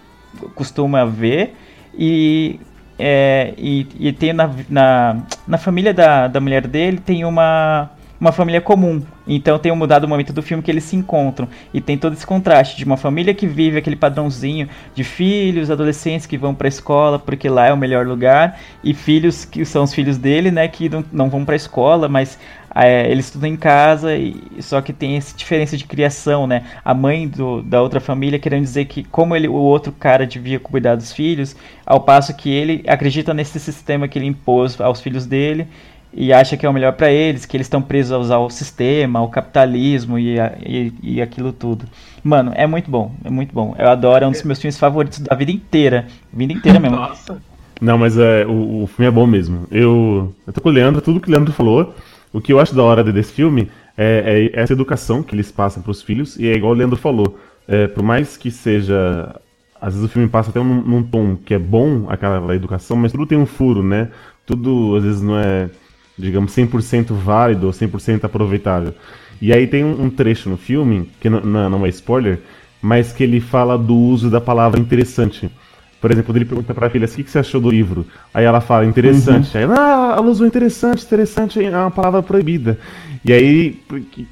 costuma 0.54 1.04
ver. 1.04 1.54
E 1.96 2.60
é, 2.98 3.54
e, 3.56 3.86
e 3.98 4.12
tem 4.12 4.32
na, 4.32 4.50
na, 4.68 5.22
na 5.46 5.58
família 5.58 5.94
da, 5.94 6.26
da 6.26 6.40
mulher 6.40 6.66
dele 6.66 6.98
tem 6.98 7.24
uma 7.24 7.90
uma 8.20 8.32
família 8.32 8.60
comum. 8.60 9.02
Então 9.26 9.58
tem 9.58 9.70
um 9.70 9.76
mudado 9.76 10.08
momento 10.08 10.32
do 10.32 10.42
filme 10.42 10.62
que 10.62 10.70
eles 10.70 10.84
se 10.84 10.96
encontram. 10.96 11.48
E 11.72 11.80
tem 11.80 11.96
todo 11.96 12.14
esse 12.14 12.26
contraste 12.26 12.76
de 12.76 12.84
uma 12.84 12.96
família 12.96 13.34
que 13.34 13.46
vive 13.46 13.78
aquele 13.78 13.96
padrãozinho 13.96 14.68
de 14.94 15.04
filhos, 15.04 15.70
adolescentes 15.70 16.26
que 16.26 16.38
vão 16.38 16.54
pra 16.54 16.68
escola 16.68 17.18
porque 17.18 17.48
lá 17.48 17.66
é 17.66 17.72
o 17.72 17.76
melhor 17.76 18.06
lugar. 18.06 18.58
E 18.82 18.94
filhos 18.94 19.44
que 19.44 19.64
são 19.64 19.84
os 19.84 19.94
filhos 19.94 20.18
dele, 20.18 20.50
né? 20.50 20.66
Que 20.66 20.88
não, 20.88 21.04
não 21.12 21.28
vão 21.28 21.44
pra 21.44 21.54
escola, 21.54 22.08
mas 22.08 22.38
é, 22.74 23.10
eles 23.10 23.26
estudam 23.26 23.50
em 23.50 23.56
casa. 23.56 24.16
E, 24.16 24.34
só 24.60 24.80
que 24.80 24.92
tem 24.92 25.16
essa 25.16 25.36
diferença 25.36 25.76
de 25.76 25.84
criação, 25.84 26.46
né? 26.46 26.64
A 26.84 26.94
mãe 26.94 27.28
do, 27.28 27.62
da 27.62 27.80
outra 27.80 28.00
família 28.00 28.38
querendo 28.38 28.62
dizer 28.62 28.86
que 28.86 29.04
como 29.04 29.36
ele, 29.36 29.46
o 29.46 29.54
outro 29.54 29.92
cara 29.92 30.26
devia 30.26 30.58
cuidar 30.58 30.96
dos 30.96 31.12
filhos, 31.12 31.54
ao 31.86 32.00
passo 32.00 32.34
que 32.34 32.50
ele 32.50 32.82
acredita 32.88 33.32
nesse 33.32 33.60
sistema 33.60 34.08
que 34.08 34.18
ele 34.18 34.26
impôs 34.26 34.80
aos 34.80 35.00
filhos 35.00 35.26
dele 35.26 35.68
e 36.12 36.32
acha 36.32 36.56
que 36.56 36.64
é 36.66 36.68
o 36.68 36.72
melhor 36.72 36.92
para 36.94 37.10
eles, 37.12 37.44
que 37.46 37.56
eles 37.56 37.66
estão 37.66 37.82
presos 37.82 38.30
ao 38.30 38.48
sistema, 38.50 39.18
ao 39.18 39.28
capitalismo 39.28 40.18
e, 40.18 40.38
a- 40.40 40.56
e, 40.64 40.92
e 41.02 41.22
aquilo 41.22 41.52
tudo. 41.52 41.84
Mano, 42.24 42.52
é 42.54 42.66
muito 42.66 42.90
bom, 42.90 43.12
é 43.24 43.30
muito 43.30 43.54
bom. 43.54 43.74
Eu 43.78 43.88
adoro, 43.88 44.24
é 44.24 44.28
um 44.28 44.32
dos 44.32 44.42
meus 44.42 44.58
filmes 44.60 44.78
favoritos 44.78 45.20
da 45.20 45.34
vida 45.36 45.50
inteira. 45.52 46.06
Vida 46.32 46.52
inteira 46.52 46.80
mesmo. 46.80 46.96
Nossa. 46.96 47.40
Não, 47.80 47.96
mas 47.96 48.18
é, 48.18 48.44
o, 48.46 48.82
o 48.82 48.86
filme 48.86 49.06
é 49.08 49.10
bom 49.10 49.26
mesmo. 49.26 49.66
Eu, 49.70 50.34
eu 50.46 50.52
tô 50.52 50.60
com 50.60 50.68
o 50.68 50.72
Leandro, 50.72 51.00
tudo 51.00 51.20
que 51.20 51.28
o 51.28 51.32
Leandro 51.32 51.52
falou. 51.52 51.94
O 52.32 52.40
que 52.40 52.52
eu 52.52 52.60
acho 52.60 52.74
da 52.74 52.82
hora 52.82 53.04
desse 53.04 53.32
filme 53.32 53.70
é, 53.96 54.50
é 54.54 54.60
essa 54.60 54.72
educação 54.72 55.22
que 55.22 55.34
eles 55.34 55.50
passam 55.50 55.82
pros 55.82 56.02
filhos, 56.02 56.36
e 56.38 56.46
é 56.48 56.54
igual 56.54 56.72
o 56.72 56.76
Leandro 56.76 56.96
falou. 56.98 57.38
É, 57.66 57.86
por 57.86 58.02
mais 58.02 58.36
que 58.36 58.50
seja. 58.50 59.34
Às 59.80 59.94
vezes 59.94 60.08
o 60.08 60.12
filme 60.12 60.28
passa 60.28 60.50
até 60.50 60.58
num, 60.58 60.82
num 60.82 61.02
tom 61.04 61.36
que 61.36 61.54
é 61.54 61.58
bom 61.58 62.06
aquela 62.08 62.52
educação, 62.54 62.96
mas 62.96 63.12
tudo 63.12 63.26
tem 63.26 63.38
um 63.38 63.46
furo, 63.46 63.80
né? 63.82 64.08
Tudo 64.44 64.96
às 64.96 65.04
vezes 65.04 65.22
não 65.22 65.38
é, 65.38 65.70
digamos, 66.18 66.52
100% 66.54 67.12
válido 67.12 67.66
ou 67.66 67.72
100% 67.72 68.24
aproveitável. 68.24 68.94
E 69.40 69.52
aí 69.52 69.66
tem 69.66 69.84
um, 69.84 70.10
trecho 70.10 70.50
no 70.50 70.56
filme, 70.56 71.08
que 71.20 71.30
não, 71.30 71.70
não 71.70 71.86
é 71.86 71.88
spoiler, 71.90 72.40
mas 72.82 73.12
que 73.12 73.22
ele 73.22 73.40
fala 73.40 73.78
do 73.78 73.94
uso 73.94 74.30
da 74.30 74.40
palavra 74.40 74.80
interessante. 74.80 75.50
Por 76.00 76.10
exemplo, 76.10 76.28
quando 76.28 76.36
ele 76.36 76.44
pergunta 76.44 76.72
pra 76.72 76.88
filha 76.88 77.06
assim, 77.06 77.22
o 77.22 77.24
que 77.24 77.30
você 77.30 77.40
achou 77.40 77.60
do 77.60 77.68
livro? 77.68 78.06
Aí 78.32 78.44
ela 78.44 78.60
fala, 78.60 78.84
interessante. 78.84 79.56
Aí, 79.58 79.64
ah, 79.64 80.14
ela 80.16 80.22
usou 80.22 80.46
interessante, 80.46 81.04
interessante 81.04 81.64
é 81.64 81.76
uma 81.76 81.90
palavra 81.90 82.22
proibida. 82.22 82.78
E 83.24 83.32
aí, 83.32 83.80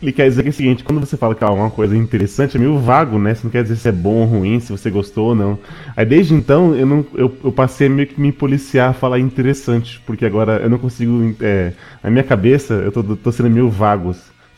ele 0.01 0.13
quer 0.13 0.29
dizer 0.29 0.43
que 0.43 0.49
é 0.49 0.51
o 0.51 0.55
seguinte, 0.55 0.85
quando 0.85 1.01
você 1.01 1.17
fala 1.17 1.35
que 1.35 1.43
é 1.43 1.47
uma 1.47 1.71
coisa 1.71 1.97
interessante, 1.97 2.57
é 2.57 2.61
meio 2.61 2.79
vago, 2.79 3.19
né? 3.19 3.35
Você 3.35 3.43
não 3.45 3.51
quer 3.51 3.65
dizer 3.65 3.77
se 3.77 3.89
é 3.89 3.93
bom 3.93 4.15
ou 4.15 4.27
ruim, 4.27 4.61
se 4.61 4.71
você 4.71 4.89
gostou 4.91 5.31
ou 5.31 5.35
não. 5.35 5.59
Aí 5.97 6.07
desde 6.07 6.35
então, 6.35 6.73
eu, 6.75 6.87
não, 6.87 7.05
eu, 7.15 7.37
eu 7.43 7.51
passei 7.51 7.89
a 7.89 7.91
meio 7.91 8.07
que 8.07 8.21
me 8.21 8.31
policiar 8.31 8.91
a 8.91 8.93
falar 8.93 9.19
interessante, 9.19 10.01
porque 10.07 10.25
agora 10.25 10.61
eu 10.63 10.71
não 10.71 10.79
consigo. 10.79 11.35
É, 11.41 11.73
na 12.03 12.11
minha 12.11 12.25
cabeça, 12.25 12.75
eu 12.75 12.93
tô, 12.93 13.03
tô 13.17 13.33
sendo 13.33 13.51
meio 13.51 13.69
vago. 13.69 14.15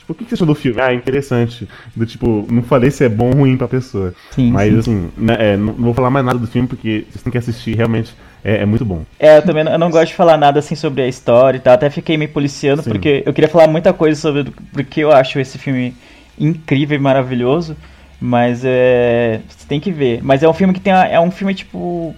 Tipo, 0.08 0.12
o 0.12 0.14
que 0.14 0.24
que 0.24 0.30
você 0.30 0.34
achou 0.36 0.46
do 0.46 0.54
filme? 0.54 0.80
Ah, 0.80 0.94
interessante. 0.94 1.68
Do 1.94 2.06
tipo, 2.06 2.46
não 2.50 2.62
falei 2.62 2.90
se 2.90 3.04
é 3.04 3.08
bom 3.10 3.26
ou 3.26 3.34
ruim 3.36 3.56
pra 3.58 3.68
pessoa. 3.68 4.14
Sim, 4.30 4.50
Mas 4.50 4.72
sim. 4.72 4.78
assim, 4.80 5.10
né, 5.18 5.36
é, 5.38 5.56
não, 5.56 5.74
vou 5.74 5.92
falar 5.92 6.08
mais 6.10 6.24
nada 6.24 6.38
do 6.38 6.46
filme, 6.46 6.66
porque 6.66 7.04
vocês 7.10 7.22
têm 7.22 7.30
que 7.30 7.36
assistir, 7.38 7.76
realmente 7.76 8.14
é, 8.42 8.62
é 8.62 8.66
muito 8.66 8.84
bom. 8.86 9.02
É, 9.18 9.36
eu 9.36 9.42
também 9.42 9.62
não, 9.64 9.72
eu 9.72 9.78
não 9.78 9.90
gosto 9.90 10.08
de 10.08 10.14
falar 10.14 10.38
nada 10.38 10.60
assim 10.60 10.74
sobre 10.74 11.02
a 11.02 11.08
história 11.08 11.58
e 11.58 11.60
tal. 11.60 11.74
Até 11.74 11.90
fiquei 11.90 12.16
me 12.16 12.26
policiando 12.26 12.82
Sim. 12.82 12.90
porque 12.90 13.22
eu 13.26 13.32
queria 13.34 13.50
falar 13.50 13.66
muita 13.68 13.92
coisa 13.92 14.18
sobre 14.18 14.50
porque 14.72 15.00
eu 15.00 15.12
acho 15.12 15.38
esse 15.38 15.58
filme 15.58 15.94
incrível 16.38 16.96
e 16.96 17.00
maravilhoso. 17.00 17.76
Mas 18.20 18.62
é. 18.64 19.40
Você 19.48 19.66
tem 19.68 19.78
que 19.78 19.92
ver. 19.92 20.20
Mas 20.22 20.42
é 20.42 20.48
um 20.48 20.52
filme 20.54 20.72
que 20.72 20.80
tem. 20.80 20.92
a- 20.92 21.06
É 21.06 21.20
um 21.20 21.30
filme 21.30 21.54
tipo. 21.54 22.14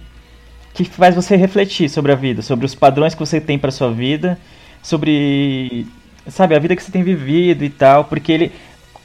Que 0.73 0.85
faz 0.85 1.13
você 1.13 1.35
refletir 1.35 1.89
sobre 1.89 2.11
a 2.13 2.15
vida, 2.15 2.41
sobre 2.41 2.65
os 2.65 2.73
padrões 2.73 3.13
que 3.13 3.19
você 3.19 3.39
tem 3.41 3.59
pra 3.59 3.69
sua 3.69 3.91
vida, 3.91 4.39
sobre. 4.81 5.85
Sabe, 6.27 6.55
a 6.55 6.59
vida 6.59 6.75
que 6.75 6.83
você 6.83 6.91
tem 6.91 7.03
vivido 7.03 7.63
e 7.63 7.69
tal. 7.69 8.05
Porque 8.05 8.31
ele. 8.31 8.51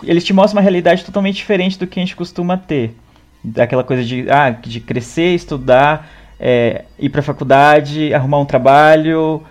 Ele 0.03 0.21
te 0.21 0.33
mostra 0.35 0.59
uma 0.59 0.63
realidade 0.63 1.03
totalmente 1.05 1.37
diferente 1.37 1.79
do 1.79 1.87
que 1.87 1.99
a 1.99 2.03
gente 2.03 2.15
costuma 2.15 2.59
ter. 2.59 2.95
Daquela 3.43 3.83
coisa 3.83 4.05
de, 4.05 4.31
ah, 4.31 4.51
de 4.51 4.79
crescer, 4.79 5.35
estudar, 5.35 6.11
é, 6.39 6.85
ir 6.99 7.09
pra 7.09 7.23
faculdade, 7.23 8.13
arrumar 8.13 8.39
um 8.39 8.45
trabalho, 8.45 9.43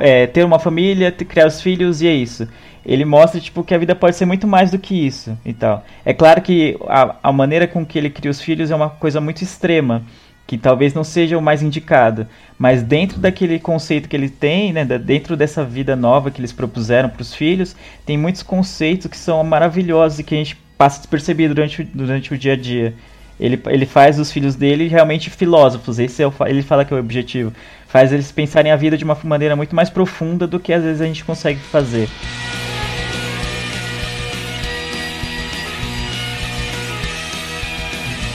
é, 0.00 0.26
ter 0.26 0.44
uma 0.44 0.58
família, 0.58 1.12
criar 1.12 1.46
os 1.46 1.60
filhos 1.60 2.00
e 2.00 2.06
é 2.06 2.14
isso. 2.14 2.48
Ele 2.84 3.04
mostra 3.04 3.40
tipo 3.40 3.64
que 3.64 3.74
a 3.74 3.78
vida 3.78 3.94
pode 3.94 4.16
ser 4.16 4.26
muito 4.26 4.46
mais 4.46 4.70
do 4.70 4.78
que 4.78 5.06
isso 5.06 5.36
e 5.44 5.52
tal. 5.52 5.84
É 6.04 6.14
claro 6.14 6.40
que 6.40 6.78
a, 6.86 7.16
a 7.22 7.32
maneira 7.32 7.66
com 7.66 7.84
que 7.84 7.98
ele 7.98 8.08
cria 8.08 8.30
os 8.30 8.40
filhos 8.40 8.70
é 8.70 8.76
uma 8.76 8.90
coisa 8.90 9.20
muito 9.20 9.42
extrema, 9.42 10.02
que 10.46 10.56
talvez 10.56 10.94
não 10.94 11.02
seja 11.02 11.36
o 11.36 11.42
mais 11.42 11.62
indicado, 11.62 12.26
mas 12.58 12.82
dentro 12.82 13.18
daquele 13.18 13.58
conceito 13.58 14.08
que 14.08 14.14
ele 14.14 14.28
tem, 14.28 14.72
né, 14.72 14.84
dentro 14.84 15.36
dessa 15.36 15.64
vida 15.64 15.96
nova 15.96 16.30
que 16.30 16.40
eles 16.40 16.52
propuseram 16.52 17.08
para 17.08 17.22
os 17.22 17.34
filhos, 17.34 17.74
tem 18.04 18.16
muitos 18.16 18.42
conceitos 18.42 19.08
que 19.08 19.16
são 19.16 19.42
maravilhosos 19.42 20.20
e 20.20 20.22
que 20.22 20.34
a 20.34 20.38
gente 20.38 20.56
passa 20.78 20.98
despercebido 20.98 21.54
durante, 21.54 21.82
durante 21.82 22.32
o 22.32 22.38
dia 22.38 22.52
a 22.52 22.56
dia. 22.56 22.94
Ele, 23.38 23.60
ele 23.66 23.84
faz 23.84 24.18
os 24.18 24.32
filhos 24.32 24.54
dele 24.54 24.88
realmente 24.88 25.28
filósofos, 25.28 25.98
esse 25.98 26.22
é 26.22 26.26
o, 26.26 26.32
ele 26.46 26.62
fala 26.62 26.84
que 26.84 26.94
é 26.94 26.96
o 26.96 27.00
objetivo. 27.00 27.52
Faz 27.88 28.12
eles 28.12 28.30
pensarem 28.30 28.70
a 28.70 28.76
vida 28.76 28.96
de 28.96 29.04
uma 29.04 29.18
maneira 29.24 29.56
muito 29.56 29.74
mais 29.74 29.90
profunda 29.90 30.46
do 30.46 30.60
que 30.60 30.72
às 30.72 30.82
vezes 30.82 31.00
a 31.00 31.06
gente 31.06 31.24
consegue 31.24 31.58
fazer. 31.58 32.08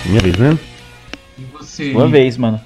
Minha 0.06 0.20
vez, 0.20 0.38
né? 0.38 0.71
Você. 1.86 1.92
Uma 1.98 2.08
vez, 2.08 2.38
mano. 2.38 2.60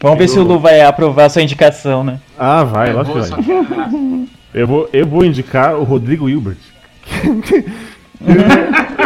Vamos 0.00 0.18
ver 0.18 0.24
Eu- 0.24 0.28
se 0.28 0.38
o 0.38 0.42
Lu 0.42 0.58
vai 0.58 0.80
aprovar 0.80 1.26
a 1.26 1.28
sua 1.28 1.42
indicação, 1.42 2.02
né? 2.04 2.18
Ah, 2.38 2.64
vai, 2.64 2.92
lógico 2.92 3.20
que 3.22 3.52
vai. 3.52 4.26
Eu 4.54 4.66
vou, 4.66 4.88
eu 4.92 5.06
vou 5.06 5.24
indicar 5.24 5.74
o 5.76 5.84
Rodrigo 5.84 6.28
Hilbert. 6.28 6.56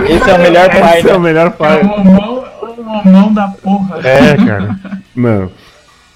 Esse 0.08 0.30
é 0.30 0.34
o 0.34 0.38
melhor 0.40 0.68
pai, 0.70 0.98
Esse 1.00 1.08
é 1.10 1.14
o 1.16 1.20
né? 1.20 1.28
melhor 1.28 1.46
É 1.46 1.50
pai. 1.50 1.82
o 1.82 1.92
homão, 1.92 2.44
o 2.62 2.80
homão 3.08 3.32
da 3.32 3.48
porra. 3.48 4.00
É, 4.06 4.36
cara. 4.36 4.76
Não. 5.14 5.50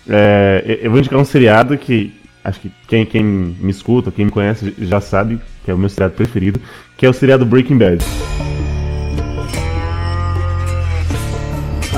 É, 0.09 0.65
eu- 0.67 0.75
eu 0.85 0.91
vou 0.91 0.99
indicar 1.01 1.19
um 1.19 1.25
seriado 1.25 1.77
que 1.77 2.15
acho 2.45 2.61
que 2.61 2.73
quem, 2.89 3.05
quem 3.05 3.23
me 3.23 3.71
escuta, 3.71 4.11
quem 4.11 4.25
me 4.25 4.31
conhece 4.31 4.75
já 4.79 5.01
sabe 5.01 5.39
que 5.65 5.71
é 5.71 5.75
o 5.75 5.79
meu 5.79 5.89
seriado 5.89 6.15
preferido, 6.15 6.61
que 6.97 7.05
é 7.05 7.09
o 7.09 7.13
seriado 7.13 7.45
Breaking 7.45 7.77
Bad. 7.79 8.03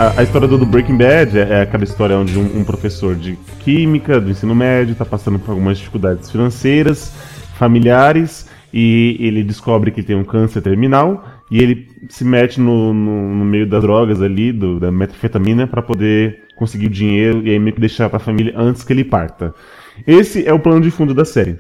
A, 0.01 0.21
a 0.21 0.23
história 0.23 0.49
do, 0.49 0.57
do 0.57 0.65
Breaking 0.65 0.97
Bad 0.97 1.39
é, 1.39 1.43
é 1.43 1.61
aquela 1.61 1.85
história 1.85 2.17
onde 2.17 2.39
um, 2.39 2.61
um 2.61 2.65
professor 2.65 3.15
de 3.15 3.37
química 3.59 4.19
do 4.19 4.31
ensino 4.31 4.55
médio 4.55 4.93
está 4.93 5.05
passando 5.05 5.39
por 5.39 5.51
algumas 5.51 5.77
dificuldades 5.77 6.31
financeiras, 6.31 7.15
familiares, 7.59 8.49
e 8.73 9.19
ele 9.21 9.45
descobre 9.45 9.91
que 9.91 10.03
tem 10.03 10.17
um 10.17 10.25
câncer 10.25 10.63
terminal 10.63 11.23
e 11.51 11.63
ele 11.63 11.87
se 12.09 12.25
mete 12.25 12.59
no, 12.59 12.95
no, 12.95 13.35
no 13.35 13.45
meio 13.45 13.67
das 13.67 13.83
drogas 13.83 14.23
ali, 14.23 14.53
do, 14.53 14.81
da 14.81 14.91
metanfetamina, 14.91 15.67
para 15.67 15.83
poder 15.83 16.45
conseguir 16.57 16.87
o 16.87 16.91
dinheiro 16.91 17.47
e 17.47 17.51
aí 17.51 17.59
meio 17.59 17.75
que 17.75 17.81
deixar 17.83 18.09
para 18.09 18.17
a 18.17 18.21
família 18.21 18.55
antes 18.57 18.83
que 18.83 18.95
ele 18.95 19.05
parta. 19.05 19.55
Esse 20.07 20.49
é 20.49 20.53
o 20.55 20.59
plano 20.59 20.81
de 20.81 20.91
fundo 20.91 21.13
da 21.13 21.27
série. 21.27 21.59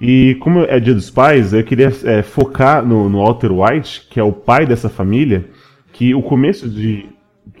E 0.00 0.36
como 0.36 0.60
é 0.60 0.78
Dia 0.78 0.94
dos 0.94 1.10
Pais, 1.10 1.52
eu 1.52 1.64
queria 1.64 1.92
é, 2.04 2.22
focar 2.22 2.86
no, 2.86 3.08
no 3.08 3.18
Walter 3.18 3.50
White, 3.50 4.06
que 4.08 4.20
é 4.20 4.22
o 4.22 4.30
pai 4.32 4.66
dessa 4.66 4.88
família, 4.88 5.46
que 5.92 6.14
o 6.14 6.22
começo 6.22 6.70
de 6.70 7.10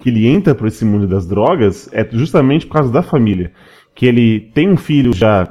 que 0.02 0.10
ele 0.10 0.26
entra 0.26 0.52
para 0.52 0.66
esse 0.66 0.84
mundo 0.84 1.06
das 1.06 1.26
drogas 1.28 1.88
é 1.92 2.06
justamente 2.10 2.66
por 2.66 2.74
causa 2.74 2.92
da 2.92 3.02
família, 3.02 3.52
que 3.94 4.04
ele 4.04 4.40
tem 4.52 4.68
um 4.68 4.76
filho 4.76 5.12
já 5.14 5.48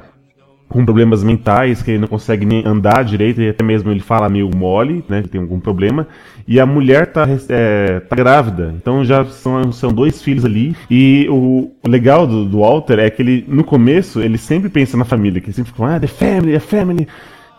com 0.68 0.84
problemas 0.84 1.24
mentais, 1.24 1.82
que 1.82 1.92
ele 1.92 2.00
não 2.00 2.08
consegue 2.08 2.44
nem 2.44 2.66
andar 2.66 3.02
direito, 3.02 3.40
e 3.40 3.48
até 3.48 3.64
mesmo 3.64 3.90
ele 3.90 4.00
fala 4.00 4.28
meio 4.28 4.50
mole, 4.54 5.02
né, 5.08 5.22
que 5.22 5.28
tem 5.28 5.40
algum 5.40 5.58
problema, 5.58 6.06
e 6.46 6.60
a 6.60 6.66
mulher 6.66 7.06
tá, 7.06 7.26
é, 7.48 8.00
tá 8.00 8.16
grávida, 8.16 8.74
então 8.76 9.04
já 9.04 9.24
são, 9.24 9.72
são 9.72 9.92
dois 9.92 10.22
filhos 10.22 10.44
ali, 10.44 10.76
e 10.90 11.26
o, 11.30 11.70
legal 11.86 12.26
do, 12.26 12.46
do 12.46 12.60
Walter 12.60 12.98
é 12.98 13.10
que 13.10 13.20
ele, 13.20 13.44
no 13.48 13.64
começo, 13.64 14.20
ele 14.20 14.38
sempre 14.38 14.68
pensa 14.68 14.96
na 14.96 15.04
família, 15.04 15.40
que 15.40 15.48
ele 15.48 15.56
sempre 15.56 15.72
fala, 15.72 15.96
ah, 15.96 16.00
the 16.00 16.06
family, 16.06 16.52
the 16.52 16.60
family, 16.60 17.08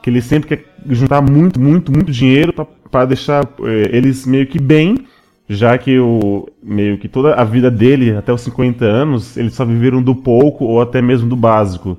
que 0.02 0.10
ele 0.10 0.22
sempre 0.22 0.50
quer 0.50 0.66
juntar 0.90 1.22
muito, 1.22 1.60
muito, 1.60 1.92
muito 1.92 2.12
dinheiro 2.12 2.52
para 2.92 3.06
deixar 3.06 3.48
eh, 3.64 3.90
eles 3.92 4.26
meio 4.26 4.46
que 4.46 4.60
bem, 4.60 5.06
já 5.48 5.78
que 5.78 6.00
o 6.00 6.48
meio 6.62 6.98
que 6.98 7.08
toda 7.08 7.34
a 7.36 7.44
vida 7.44 7.70
dele 7.70 8.16
até 8.16 8.32
os 8.32 8.42
50 8.42 8.86
anos 8.86 9.36
eles 9.36 9.54
só 9.54 9.66
viveram 9.66 10.02
do 10.02 10.16
pouco 10.16 10.66
ou 10.66 10.82
até 10.82 11.02
mesmo 11.02 11.28
do 11.28 11.36
básico 11.36 11.98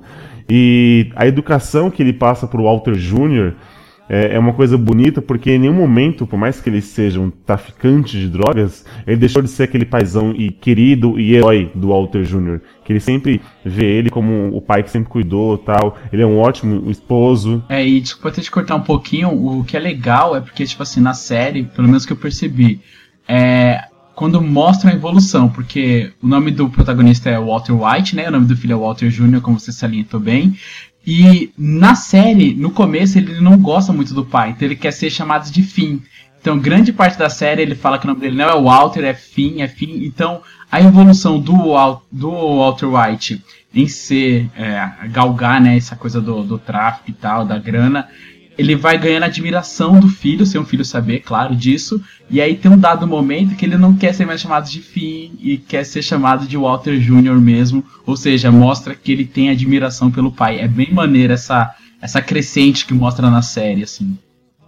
e 0.49 1.09
a 1.15 1.25
educação 1.25 1.89
que 1.89 2.01
ele 2.01 2.13
passa 2.13 2.47
pro 2.47 2.63
Walter 2.63 2.93
Jr. 2.93 3.53
é, 4.07 4.35
é 4.35 4.39
uma 4.39 4.53
coisa 4.53 4.77
bonita 4.77 5.19
porque 5.19 5.51
em 5.51 5.57
nenhum 5.57 5.73
momento, 5.73 6.27
por 6.27 6.37
mais 6.37 6.61
que 6.61 6.69
ele 6.69 6.81
seja 6.81 7.19
um 7.19 7.31
traficante 7.31 8.19
de 8.19 8.29
drogas, 8.29 8.85
ele 9.07 9.17
deixou 9.17 9.41
de 9.41 9.49
ser 9.49 9.63
aquele 9.63 9.85
paizão 9.85 10.33
e 10.37 10.51
querido 10.51 11.19
e 11.19 11.33
herói 11.33 11.71
do 11.73 11.87
Walter 11.87 12.21
Jr. 12.21 12.59
Que 12.83 12.93
ele 12.93 12.99
sempre 12.99 13.41
vê 13.63 13.85
ele 13.85 14.11
como 14.11 14.55
o 14.55 14.61
pai 14.61 14.83
que 14.83 14.91
sempre 14.91 15.09
cuidou 15.09 15.57
tal. 15.57 15.97
Ele 16.13 16.21
é 16.21 16.27
um 16.27 16.37
ótimo 16.37 16.91
esposo. 16.91 17.63
É, 17.67 17.85
e 17.85 17.99
desculpa 17.99 18.31
ter 18.31 18.41
te 18.41 18.51
cortar 18.51 18.75
um 18.75 18.83
pouquinho, 18.83 19.29
o 19.29 19.63
que 19.63 19.75
é 19.75 19.79
legal 19.79 20.35
é 20.35 20.41
porque, 20.41 20.63
tipo 20.63 20.83
assim, 20.83 21.01
na 21.01 21.15
série, 21.15 21.63
pelo 21.63 21.87
menos 21.87 22.05
que 22.05 22.13
eu 22.13 22.17
percebi, 22.17 22.81
é 23.27 23.85
quando 24.15 24.41
mostra 24.41 24.91
a 24.91 24.93
evolução, 24.93 25.49
porque 25.49 26.13
o 26.23 26.27
nome 26.27 26.49
do 26.49 26.69
protagonista 26.69 27.29
é 27.29 27.37
Walter 27.37 27.73
White, 27.73 28.15
né? 28.15 28.29
O 28.29 28.31
nome 28.31 28.45
do 28.45 28.55
filho 28.55 28.73
é 28.73 28.77
Walter 28.77 29.09
Jr., 29.09 29.41
como 29.41 29.59
você 29.59 29.73
salientou 29.73 30.19
bem. 30.19 30.57
E 31.05 31.51
na 31.57 31.95
série, 31.95 32.53
no 32.53 32.71
começo, 32.71 33.17
ele 33.17 33.39
não 33.41 33.57
gosta 33.57 33.91
muito 33.91 34.13
do 34.13 34.25
pai, 34.25 34.51
então 34.51 34.65
ele 34.67 34.75
quer 34.75 34.91
ser 34.91 35.09
chamado 35.09 35.51
de 35.51 35.61
Finn. 35.61 35.99
Então, 36.39 36.57
grande 36.57 36.93
parte 36.93 37.17
da 37.17 37.29
série 37.29 37.61
ele 37.61 37.75
fala 37.75 37.99
que 37.99 38.05
o 38.05 38.07
nome 38.07 38.21
dele 38.21 38.37
não 38.37 38.49
é 38.49 38.61
Walter, 38.61 39.03
é 39.03 39.13
Finn, 39.13 39.61
é 39.61 39.67
Finn. 39.67 40.05
Então, 40.05 40.41
a 40.71 40.79
evolução 40.81 41.39
do, 41.39 41.55
do 42.11 42.57
Walter 42.57 42.87
White 42.87 43.43
em 43.73 43.87
ser, 43.87 44.49
é, 44.55 45.07
galgar, 45.09 45.59
né, 45.59 45.75
essa 45.75 45.95
coisa 45.95 46.21
do, 46.21 46.43
do 46.43 46.57
tráfico 46.57 47.09
e 47.09 47.13
tal, 47.13 47.45
da 47.45 47.57
grana, 47.57 48.07
ele 48.57 48.75
vai 48.75 48.97
ganhando 48.97 49.23
admiração 49.23 49.99
do 49.99 50.07
filho, 50.07 50.45
sem 50.45 50.59
o 50.59 50.65
filho 50.65 50.85
saber, 50.85 51.19
claro, 51.19 51.55
disso. 51.55 52.01
E 52.29 52.41
aí 52.41 52.55
tem 52.55 52.71
um 52.71 52.77
dado 52.77 53.05
momento 53.05 53.55
que 53.55 53.65
ele 53.65 53.77
não 53.77 53.95
quer 53.95 54.13
ser 54.13 54.25
mais 54.25 54.41
chamado 54.41 54.69
de 54.69 54.81
Finn 54.81 55.31
e 55.39 55.57
quer 55.57 55.83
ser 55.83 56.01
chamado 56.01 56.47
de 56.47 56.57
Walter 56.57 56.97
Jr. 56.97 57.39
mesmo. 57.39 57.83
Ou 58.05 58.15
seja, 58.15 58.51
mostra 58.51 58.95
que 58.95 59.11
ele 59.11 59.25
tem 59.25 59.49
admiração 59.49 60.09
pelo 60.09 60.31
pai. 60.31 60.59
É 60.59 60.67
bem 60.67 60.93
maneira 60.93 61.33
essa, 61.33 61.75
essa 62.01 62.21
crescente 62.21 62.85
que 62.85 62.93
mostra 62.93 63.29
na 63.29 63.41
série, 63.41 63.83
assim. 63.83 64.17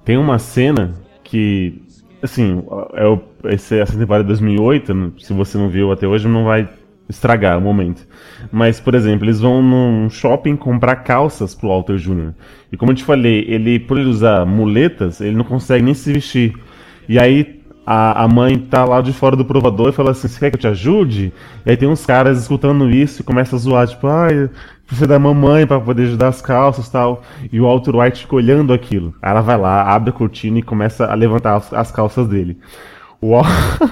Tem 0.03 0.17
uma 0.17 0.39
cena 0.39 0.93
que, 1.23 1.81
assim, 2.21 2.63
é 2.93 3.05
o, 3.05 3.21
essa 3.43 3.97
temporada 3.97 4.23
de 4.23 4.29
2008, 4.29 4.93
né, 4.93 5.11
se 5.19 5.33
você 5.33 5.57
não 5.57 5.69
viu 5.69 5.91
até 5.91 6.07
hoje, 6.07 6.27
não 6.27 6.43
vai 6.43 6.67
estragar 7.09 7.57
o 7.57 7.61
momento. 7.61 8.05
Mas, 8.51 8.79
por 8.79 8.93
exemplo, 8.95 9.25
eles 9.25 9.39
vão 9.39 9.61
num 9.61 10.09
shopping 10.09 10.55
comprar 10.55 10.97
calças 10.97 11.55
pro 11.55 11.69
Walter 11.69 11.97
Jr. 11.97 12.33
E 12.71 12.77
como 12.77 12.91
eu 12.91 12.95
te 12.95 13.03
falei, 13.03 13.45
ele, 13.47 13.79
por 13.79 13.97
ele 13.97 14.09
usar 14.09 14.45
muletas, 14.45 15.21
ele 15.21 15.35
não 15.35 15.45
consegue 15.45 15.83
nem 15.83 15.93
se 15.93 16.11
vestir. 16.11 16.53
E 17.07 17.17
aí 17.17 17.57
a, 17.89 18.27
mãe 18.27 18.57
tá 18.57 18.83
lá 18.83 18.99
de 18.99 19.13
fora 19.13 19.33
do 19.33 19.45
provador 19.45 19.89
e 19.89 19.91
fala 19.93 20.11
assim, 20.11 20.27
você 20.27 20.37
quer 20.37 20.49
que 20.49 20.57
eu 20.57 20.59
te 20.59 20.67
ajude? 20.67 21.31
E 21.65 21.69
aí 21.69 21.77
tem 21.77 21.87
uns 21.87 22.05
caras 22.05 22.37
escutando 22.37 22.89
isso 22.89 23.21
e 23.21 23.23
começa 23.23 23.55
a 23.55 23.59
zoar, 23.59 23.87
tipo, 23.87 24.07
ai, 24.07 24.49
precisa 24.85 25.07
da 25.07 25.17
mamãe 25.17 25.65
para 25.65 25.79
poder 25.79 26.03
ajudar 26.03 26.27
as 26.27 26.41
calças 26.41 26.87
e 26.87 26.91
tal. 26.91 27.21
E 27.49 27.61
o 27.61 27.63
Walter 27.63 27.95
White 27.95 28.21
fica 28.23 28.35
olhando 28.35 28.73
aquilo. 28.73 29.13
Aí 29.21 29.31
ela 29.31 29.39
vai 29.39 29.57
lá, 29.57 29.83
abre 29.83 30.09
a 30.09 30.13
cortina 30.13 30.59
e 30.59 30.61
começa 30.61 31.05
a 31.05 31.13
levantar 31.13 31.55
as, 31.55 31.73
as 31.73 31.89
calças 31.89 32.27
dele. 32.27 32.57
O, 33.21 33.31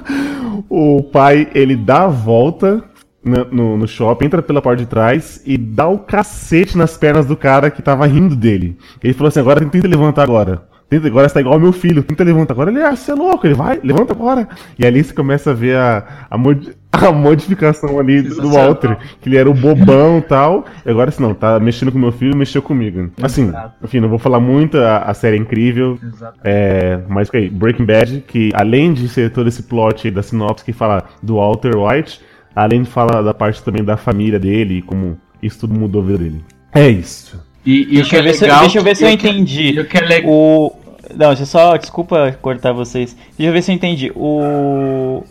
o 0.69 1.03
pai, 1.03 1.48
ele 1.55 1.77
dá 1.77 2.03
a 2.03 2.10
volta 2.10 2.84
no, 3.25 3.46
no- 3.51 3.77
no 3.77 3.88
shopping, 3.88 4.25
entra 4.25 4.41
pela 4.41 4.62
porta 4.62 4.84
de 4.84 4.89
trás 4.89 5.41
e 5.46 5.58
dá 5.58 5.88
o 5.88 6.00
cacete 6.00 6.77
nas 6.77 6.96
pernas 6.98 7.25
do 7.25 7.36
cara 7.36 7.70
que 7.72 7.82
tava 7.82 8.05
rindo 8.05 8.36
dele. 8.36 8.77
Ele 9.03 9.13
falou 9.13 9.27
assim: 9.29 9.39
agora 9.39 9.65
tenta 9.65 9.88
levantar 9.88 10.24
agora. 10.24 10.63
Tenta, 10.88 11.08
agora 11.08 11.27
você 11.27 11.34
tá 11.34 11.39
igual 11.41 11.55
ao 11.55 11.60
meu 11.60 11.74
filho, 11.74 12.03
tenta 12.03 12.24
levantar 12.24 12.53
agora. 12.53 12.70
Ele, 12.70 12.79
ah, 12.84 12.96
você 12.96 13.10
é 13.12 13.15
louco, 13.15 13.48
ele 13.48 13.55
vai, 13.55 13.79
levanta 13.84 14.13
agora. 14.13 14.48
E 14.77 14.86
ali 14.86 15.03
você 15.03 15.12
começa 15.15 15.50
a 15.50 15.53
ver 15.55 15.75
a, 15.75 16.27
a, 16.29 16.38
modi- 16.38 16.74
a 16.94 17.12
modificação 17.12 18.00
ali 18.00 18.22
do 18.22 18.36
Sensacional. 18.36 18.67
Walter, 18.67 18.98
que 19.20 19.27
ele 19.27 19.36
era 19.36 19.50
o 19.50 19.53
bobão 19.55 20.20
e 20.20 20.22
tal. 20.22 20.63
E 20.86 20.89
agora, 20.91 21.10
assim, 21.10 21.24
não, 21.24 21.34
tá 21.34 21.60
mexendo 21.60 21.91
com 21.91 21.98
meu 21.98 22.12
filho, 22.12 22.38
mexeu 22.38 22.62
comigo. 22.62 23.10
Assim, 23.20 23.51
enfim, 23.84 24.00
não 24.00 24.08
vou 24.10 24.20
falar 24.20 24.39
muito, 24.39 24.77
a, 24.77 25.00
a 25.00 25.13
série 25.15 25.38
é 25.38 25.39
incrível. 25.39 25.98
É, 26.44 27.00
mas 27.10 27.32
que 27.32 27.38
aí, 27.38 27.50
Breaking 27.50 27.86
Bad, 27.86 28.24
que 28.27 28.51
além 28.53 28.94
de 28.94 29.08
ser 29.10 29.32
todo 29.32 29.48
esse 29.48 29.63
plot 29.63 30.08
aí 30.08 30.13
da 30.13 30.22
sinopse 30.22 30.63
que 30.63 30.72
fala 30.72 31.03
do 31.22 31.38
Walter 31.38 31.75
White, 31.75 32.22
além 32.55 32.83
de 32.83 32.89
falar 32.89 33.21
da 33.21 33.33
parte 33.33 33.62
também 33.62 33.83
da 33.83 33.97
família 33.97 34.39
dele 34.39 34.75
e 34.77 34.81
como 34.81 35.17
isso 35.41 35.59
tudo 35.59 35.74
mudou 35.74 36.01
a 36.01 36.05
vida 36.05 36.17
dele. 36.19 36.43
É 36.74 36.88
isso. 36.89 37.43
E, 37.65 37.97
e 37.97 38.01
o 38.01 38.05
que 38.05 38.12
Deixa 38.12 38.15
é 38.15 38.19
eu 38.19 38.24
ver 38.24 38.33
se, 38.33 38.45
deixa 38.47 38.77
eu 38.79 38.83
ver 38.83 38.95
se 38.95 39.03
eu 39.03 39.09
e 39.09 39.13
o 39.13 39.17
que- 39.17 39.27
entendi. 39.27 39.71
E 39.71 39.79
o 39.79 39.85
que 39.85 39.97
é 39.97 40.01
legal. 40.01 40.31
O. 40.31 40.75
Não, 41.15 41.27
deixa 41.27 41.43
eu 41.43 41.47
só. 41.47 41.77
Desculpa 41.77 42.31
cortar 42.41 42.71
vocês. 42.74 43.15
Deixa 43.38 43.50
eu 43.50 43.53
ver 43.53 43.62
se 43.62 43.71
eu 43.71 43.75
entendi. 43.75 44.12
O. 44.15 45.24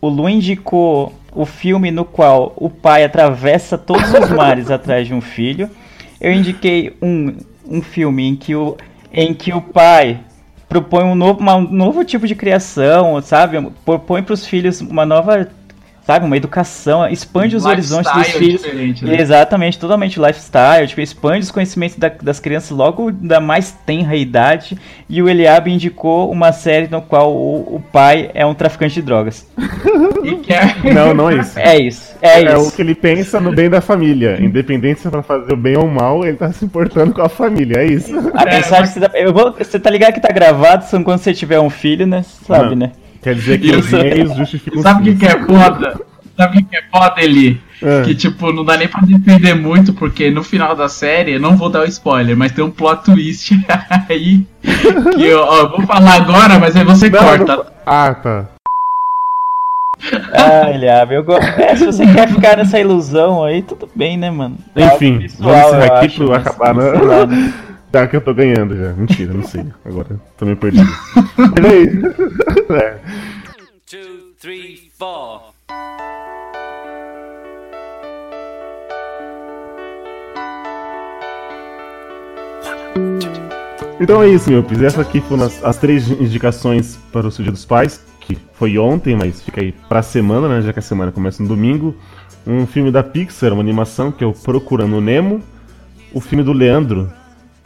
O 0.00 0.08
Lu 0.08 0.28
indicou 0.28 1.12
o 1.32 1.44
filme 1.44 1.90
no 1.90 2.04
qual 2.04 2.52
o 2.56 2.70
pai 2.70 3.04
atravessa 3.04 3.76
todos 3.76 4.12
os 4.12 4.30
mares 4.30 4.70
atrás 4.70 5.06
de 5.06 5.14
um 5.14 5.20
filho. 5.20 5.68
Eu 6.20 6.32
indiquei 6.32 6.96
um, 7.02 7.34
um 7.68 7.82
filme 7.82 8.26
em 8.28 8.36
que 8.36 8.54
o, 8.54 8.76
em 9.12 9.32
que 9.34 9.52
o 9.52 9.60
pai 9.60 10.20
propõe 10.68 11.04
um 11.04 11.14
novo, 11.14 11.40
uma- 11.40 11.56
um 11.56 11.62
novo 11.72 12.04
tipo 12.04 12.26
de 12.26 12.34
criação, 12.34 13.20
sabe? 13.22 13.60
Propõe 13.84 14.22
para 14.22 14.34
os 14.34 14.46
filhos 14.46 14.80
uma 14.80 15.04
nova. 15.06 15.48
Sabe, 16.08 16.24
uma 16.24 16.38
educação, 16.38 17.06
expande 17.06 17.54
os 17.54 17.66
horizontes 17.66 18.10
dos 18.10 18.28
filhos. 18.28 18.62
né? 19.02 19.20
Exatamente, 19.20 19.78
totalmente 19.78 20.18
lifestyle, 20.18 20.86
tipo, 20.88 21.02
expande 21.02 21.40
os 21.40 21.50
conhecimentos 21.50 21.98
da- 21.98 22.08
das 22.22 22.40
crianças 22.40 22.70
logo 22.70 23.12
da 23.12 23.40
mais 23.40 23.72
tenra 23.84 24.16
idade. 24.16 24.78
E 25.06 25.20
o 25.20 25.28
Eliabe 25.28 25.70
indicou 25.70 26.30
uma 26.32 26.50
série 26.50 26.88
no 26.88 27.02
qual 27.02 27.30
o, 27.30 27.76
o 27.76 27.82
pai 27.92 28.30
é 28.32 28.46
um 28.46 28.54
traficante 28.54 28.94
de 28.94 29.02
drogas. 29.02 29.46
E 30.24 30.50
é- 30.50 30.94
Não, 30.94 31.12
não 31.12 31.28
é 31.28 31.34
isso. 31.36 31.58
É 31.58 31.78
isso, 31.78 32.14
é, 32.22 32.42
É 32.44 32.56
o 32.56 32.62
isso. 32.62 32.74
que 32.74 32.80
ele 32.80 32.94
pensa 32.94 33.38
no 33.38 33.54
bem 33.54 33.68
da 33.68 33.82
família. 33.82 34.38
Independente 34.40 35.00
se 35.00 35.08
é 35.08 35.10
pra 35.10 35.22
fazer 35.22 35.52
o 35.52 35.56
bem 35.58 35.76
ou 35.76 35.84
o 35.84 35.90
mal, 35.94 36.24
ele 36.24 36.38
tá 36.38 36.50
se 36.50 36.64
importando 36.64 37.12
com 37.12 37.20
a 37.20 37.28
família. 37.28 37.80
É 37.80 37.84
isso. 37.86 38.10
A 38.32 38.46
mensagem 38.46 38.84
que 38.86 38.98
você 38.98 39.00
tá, 39.06 39.10
eu 39.18 39.30
vou, 39.34 39.52
você 39.52 39.78
tá 39.78 39.90
ligado 39.90 40.14
que 40.14 40.20
tá 40.20 40.32
gravado, 40.32 40.84
são 40.86 41.04
quando 41.04 41.18
você 41.18 41.34
tiver 41.34 41.60
um 41.60 41.68
filho, 41.68 42.06
né? 42.06 42.22
Você 42.22 42.46
Sabe, 42.46 42.70
Não. 42.70 42.76
né? 42.76 42.92
Quer 43.22 43.34
dizer 43.34 43.58
que 43.60 43.70
os 43.70 43.86
Isso. 43.86 43.96
meios 43.96 44.36
justificam 44.36 44.82
Sabe 44.82 45.00
o 45.00 45.04
que, 45.14 45.18
que 45.20 45.26
é 45.26 45.38
foda? 45.44 46.00
Sabe 46.36 46.58
o 46.60 46.64
que, 46.64 46.76
é 46.76 46.82
foda, 46.90 47.14
Eli? 47.20 47.60
É. 47.82 48.02
Que, 48.02 48.14
tipo, 48.14 48.52
não 48.52 48.64
dá 48.64 48.76
nem 48.76 48.86
pra 48.88 49.00
defender 49.02 49.54
muito, 49.54 49.92
porque 49.92 50.30
no 50.30 50.44
final 50.44 50.74
da 50.76 50.88
série, 50.88 51.32
eu 51.32 51.40
não 51.40 51.56
vou 51.56 51.68
dar 51.68 51.80
o 51.80 51.84
spoiler, 51.84 52.36
mas 52.36 52.52
tem 52.52 52.64
um 52.64 52.70
plot 52.70 53.04
twist 53.04 53.52
aí. 54.08 54.46
Que 55.16 55.24
eu, 55.24 55.40
ó, 55.40 55.68
vou 55.68 55.82
falar 55.86 56.14
agora, 56.14 56.58
mas 56.60 56.76
aí 56.76 56.84
você 56.84 57.10
Não, 57.10 57.18
corta. 57.18 57.56
não- 57.56 57.66
Ah, 57.84 58.14
tá. 58.14 58.46
Ah, 60.32 60.70
Eliabe, 60.70 61.14
eu 61.14 61.24
gosto. 61.24 61.42
É, 61.60 61.74
se 61.74 61.84
você 61.86 62.06
quer 62.06 62.28
ficar 62.28 62.56
nessa 62.56 62.78
ilusão 62.78 63.42
aí, 63.42 63.62
tudo 63.62 63.88
bem, 63.94 64.16
né, 64.16 64.30
mano? 64.30 64.56
É 64.76 64.86
Enfim, 64.94 65.18
visual, 65.18 65.50
vamos 65.52 65.76
encerrar 65.78 65.96
aqui 65.98 66.06
acho, 66.06 66.28
mas- 66.28 66.46
acabar, 66.46 66.74
né? 66.74 67.54
Tá 67.90 68.06
que 68.06 68.16
eu 68.16 68.20
tô 68.20 68.34
ganhando 68.34 68.76
já. 68.76 68.92
Mentira, 68.92 69.32
não 69.32 69.44
sei. 69.44 69.64
Agora 69.84 70.20
tô 70.36 70.44
meio 70.44 70.56
perdido. 70.56 70.90
Peraí. 71.54 71.88
É. 72.70 72.98
two, 73.86 74.34
three, 74.38 74.90
four. 74.98 75.54
Então 84.00 84.22
é 84.22 84.28
isso, 84.28 84.50
meu 84.50 84.62
Pis. 84.62 84.82
Essas 84.82 85.00
aqui 85.00 85.20
foram 85.22 85.44
as, 85.44 85.64
as 85.64 85.76
três 85.78 86.08
indicações 86.10 86.98
para 87.10 87.26
o 87.26 87.30
seu 87.30 87.42
Dia 87.42 87.52
dos 87.52 87.64
Pais, 87.64 88.04
que 88.20 88.38
foi 88.52 88.78
ontem, 88.78 89.16
mas 89.16 89.42
fica 89.42 89.60
aí 89.60 89.72
pra 89.88 90.02
semana, 90.02 90.46
né? 90.48 90.62
Já 90.62 90.72
que 90.72 90.78
a 90.78 90.82
semana 90.82 91.10
começa 91.10 91.42
no 91.42 91.48
domingo. 91.48 91.96
Um 92.46 92.66
filme 92.66 92.90
da 92.90 93.02
Pixar, 93.02 93.52
uma 93.52 93.62
animação, 93.62 94.12
que 94.12 94.22
é 94.22 94.26
o 94.26 94.32
Procurando 94.32 95.00
Nemo. 95.00 95.42
O 96.12 96.20
filme 96.20 96.44
do 96.44 96.52
Leandro. 96.52 97.10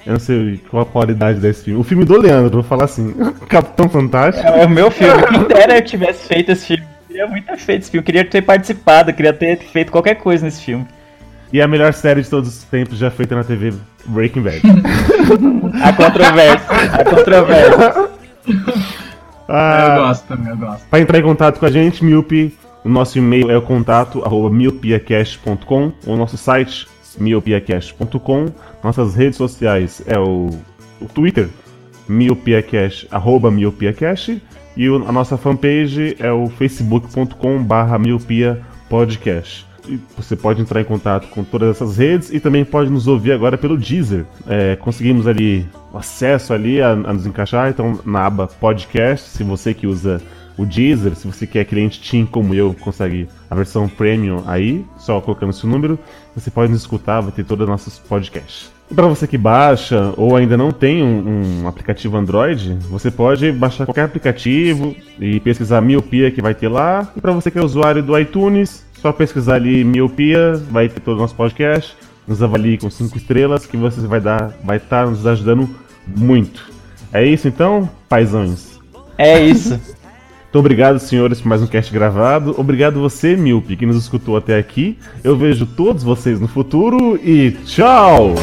Eu 0.04 0.14
não 0.14 0.20
sei 0.20 0.60
qual 0.70 0.82
a 0.82 0.86
qualidade 0.86 1.38
desse 1.38 1.64
filme. 1.64 1.80
O 1.80 1.84
filme 1.84 2.04
do 2.04 2.18
Leandro, 2.18 2.50
vou 2.50 2.62
falar 2.62 2.84
assim. 2.84 3.14
Capitão 3.48 3.88
Fantástico. 3.88 4.46
É 4.46 4.66
o 4.66 4.70
meu 4.70 4.90
filme. 4.90 5.22
Quem 5.28 5.44
dera 5.44 5.76
eu 5.76 5.84
tivesse 5.84 6.26
feito 6.26 6.50
esse 6.52 6.66
filme. 6.66 6.82
Eu 6.82 7.06
queria 7.08 7.26
muito 7.28 7.46
ter 7.46 7.58
feito 7.58 7.82
esse 7.82 7.90
filme. 7.90 8.00
Eu 8.00 8.06
queria 8.06 8.24
ter 8.24 8.42
participado, 8.42 9.10
eu 9.10 9.14
queria 9.14 9.32
ter 9.32 9.56
feito 9.58 9.92
qualquer 9.92 10.16
coisa 10.16 10.44
nesse 10.44 10.62
filme. 10.62 10.86
E 11.52 11.60
a 11.60 11.68
melhor 11.68 11.92
série 11.92 12.22
de 12.22 12.30
todos 12.30 12.48
os 12.48 12.64
tempos 12.64 12.96
já 12.98 13.10
feita 13.10 13.36
na 13.36 13.44
TV, 13.44 13.74
Breaking 14.06 14.42
Bad. 14.42 14.62
A 15.84 15.92
controvérsia. 15.92 16.66
A 16.92 17.04
controvérsia. 17.04 18.08
Ah, 19.48 19.96
Eu 19.96 20.02
gosto 20.04 20.26
também, 20.26 20.48
eu 20.48 20.56
gosto. 20.56 20.86
Para 20.88 21.00
entrar 21.00 21.18
em 21.18 21.22
contato 21.22 21.58
com 21.60 21.66
a 21.66 21.70
gente, 21.70 22.02
Miopi, 22.02 22.56
o 22.82 22.88
nosso 22.88 23.18
e-mail 23.18 23.50
é 23.50 23.56
o 23.56 23.62
contato 23.62 24.24
arroba 24.24 24.48
miopiacast.com, 24.50 25.92
o 26.06 26.16
nosso 26.16 26.38
site 26.38 26.88
miopiacast.com, 27.18 28.46
nossas 28.82 29.14
redes 29.14 29.36
sociais 29.36 30.02
é 30.06 30.18
o, 30.18 30.50
o 31.00 31.06
Twitter, 31.14 31.48
miopiacast, 32.08 33.06
arroba 33.10 33.50
miopiacast, 33.50 34.40
e 34.76 34.88
o- 34.88 35.06
a 35.08 35.12
nossa 35.12 35.36
fanpage 35.36 36.16
é 36.18 36.32
o 36.32 36.48
facebook.com 36.48 37.62
barra 37.62 37.98
miopiapodcast. 37.98 39.66
E 39.88 39.98
Você 40.16 40.36
pode 40.36 40.62
entrar 40.62 40.80
em 40.80 40.84
contato 40.84 41.26
com 41.28 41.42
todas 41.42 41.70
essas 41.70 41.96
redes 41.96 42.32
e 42.32 42.38
também 42.38 42.64
pode 42.64 42.88
nos 42.88 43.08
ouvir 43.08 43.32
agora 43.32 43.58
pelo 43.58 43.76
Deezer. 43.76 44.24
É, 44.46 44.76
conseguimos 44.76 45.26
ali 45.26 45.66
acesso 45.92 46.52
ali 46.52 46.80
a, 46.80 46.90
a 46.92 47.12
nos 47.12 47.26
encaixar, 47.26 47.68
então 47.68 47.98
na 48.04 48.24
aba 48.26 48.46
podcast, 48.46 49.28
se 49.30 49.42
você 49.42 49.74
que 49.74 49.86
usa 49.86 50.22
o 50.56 50.64
Deezer, 50.64 51.14
se 51.14 51.26
você 51.26 51.46
quer 51.46 51.64
cliente 51.64 52.00
Team 52.00 52.26
como 52.26 52.54
eu, 52.54 52.74
consegue 52.80 53.28
a 53.50 53.54
versão 53.54 53.88
premium 53.88 54.42
aí, 54.46 54.84
só 54.98 55.20
colocando 55.20 55.52
seu 55.52 55.68
número, 55.68 55.98
você 56.34 56.50
pode 56.50 56.70
nos 56.70 56.80
escutar, 56.80 57.20
vai 57.20 57.32
ter 57.32 57.44
todos 57.44 57.64
os 57.64 57.70
nossos 57.70 57.98
podcasts. 57.98 58.70
E 58.90 58.94
para 58.94 59.06
você 59.06 59.26
que 59.26 59.38
baixa 59.38 60.12
ou 60.18 60.36
ainda 60.36 60.54
não 60.56 60.70
tem 60.70 61.02
um, 61.02 61.62
um 61.62 61.68
aplicativo 61.68 62.16
Android, 62.16 62.76
você 62.90 63.10
pode 63.10 63.50
baixar 63.50 63.86
qualquer 63.86 64.04
aplicativo 64.04 64.94
e 65.18 65.40
pesquisar 65.40 65.80
Miopia 65.80 66.30
que 66.30 66.42
vai 66.42 66.54
ter 66.54 66.68
lá. 66.68 67.10
E 67.16 67.20
para 67.20 67.32
você 67.32 67.50
que 67.50 67.58
é 67.58 67.62
usuário 67.62 68.02
do 68.02 68.18
iTunes, 68.18 68.84
só 69.00 69.10
pesquisar 69.10 69.54
ali 69.54 69.82
Miopia, 69.82 70.54
vai 70.70 70.90
ter 70.90 71.00
todo 71.00 71.16
o 71.16 71.20
nosso 71.20 71.34
podcast. 71.34 71.96
Nos 72.28 72.42
avalie 72.42 72.76
com 72.76 72.90
5 72.90 73.16
estrelas 73.16 73.64
que 73.64 73.76
você 73.76 74.06
vai 74.06 74.20
dar, 74.20 74.54
vai 74.62 74.76
estar 74.76 75.06
nos 75.06 75.26
ajudando 75.26 75.68
muito. 76.06 76.70
É 77.12 77.24
isso 77.24 77.48
então, 77.48 77.88
paizões. 78.08 78.78
É 79.16 79.40
isso. 79.40 79.80
Muito 80.52 80.66
obrigado, 80.66 80.98
senhores, 80.98 81.40
por 81.40 81.48
mais 81.48 81.62
um 81.62 81.66
cast 81.66 81.90
gravado. 81.90 82.54
Obrigado 82.58 83.00
você, 83.00 83.34
Milpe, 83.34 83.74
que 83.74 83.86
nos 83.86 83.96
escutou 83.96 84.36
até 84.36 84.58
aqui. 84.58 84.98
Eu 85.24 85.34
vejo 85.34 85.64
todos 85.64 86.02
vocês 86.02 86.38
no 86.38 86.46
futuro 86.46 87.18
e 87.24 87.52
tchau! 87.64 88.34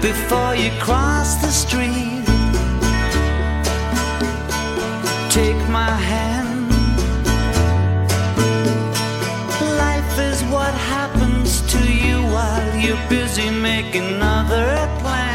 Before 0.00 0.54
you 0.54 0.70
cross 0.78 1.34
the 1.40 1.48
street, 1.48 2.24
take 5.30 5.56
my 5.72 5.90
hand. 5.90 6.13
You're 12.94 13.08
busy 13.08 13.50
making 13.50 14.22
other 14.22 14.88
plans. 15.00 15.33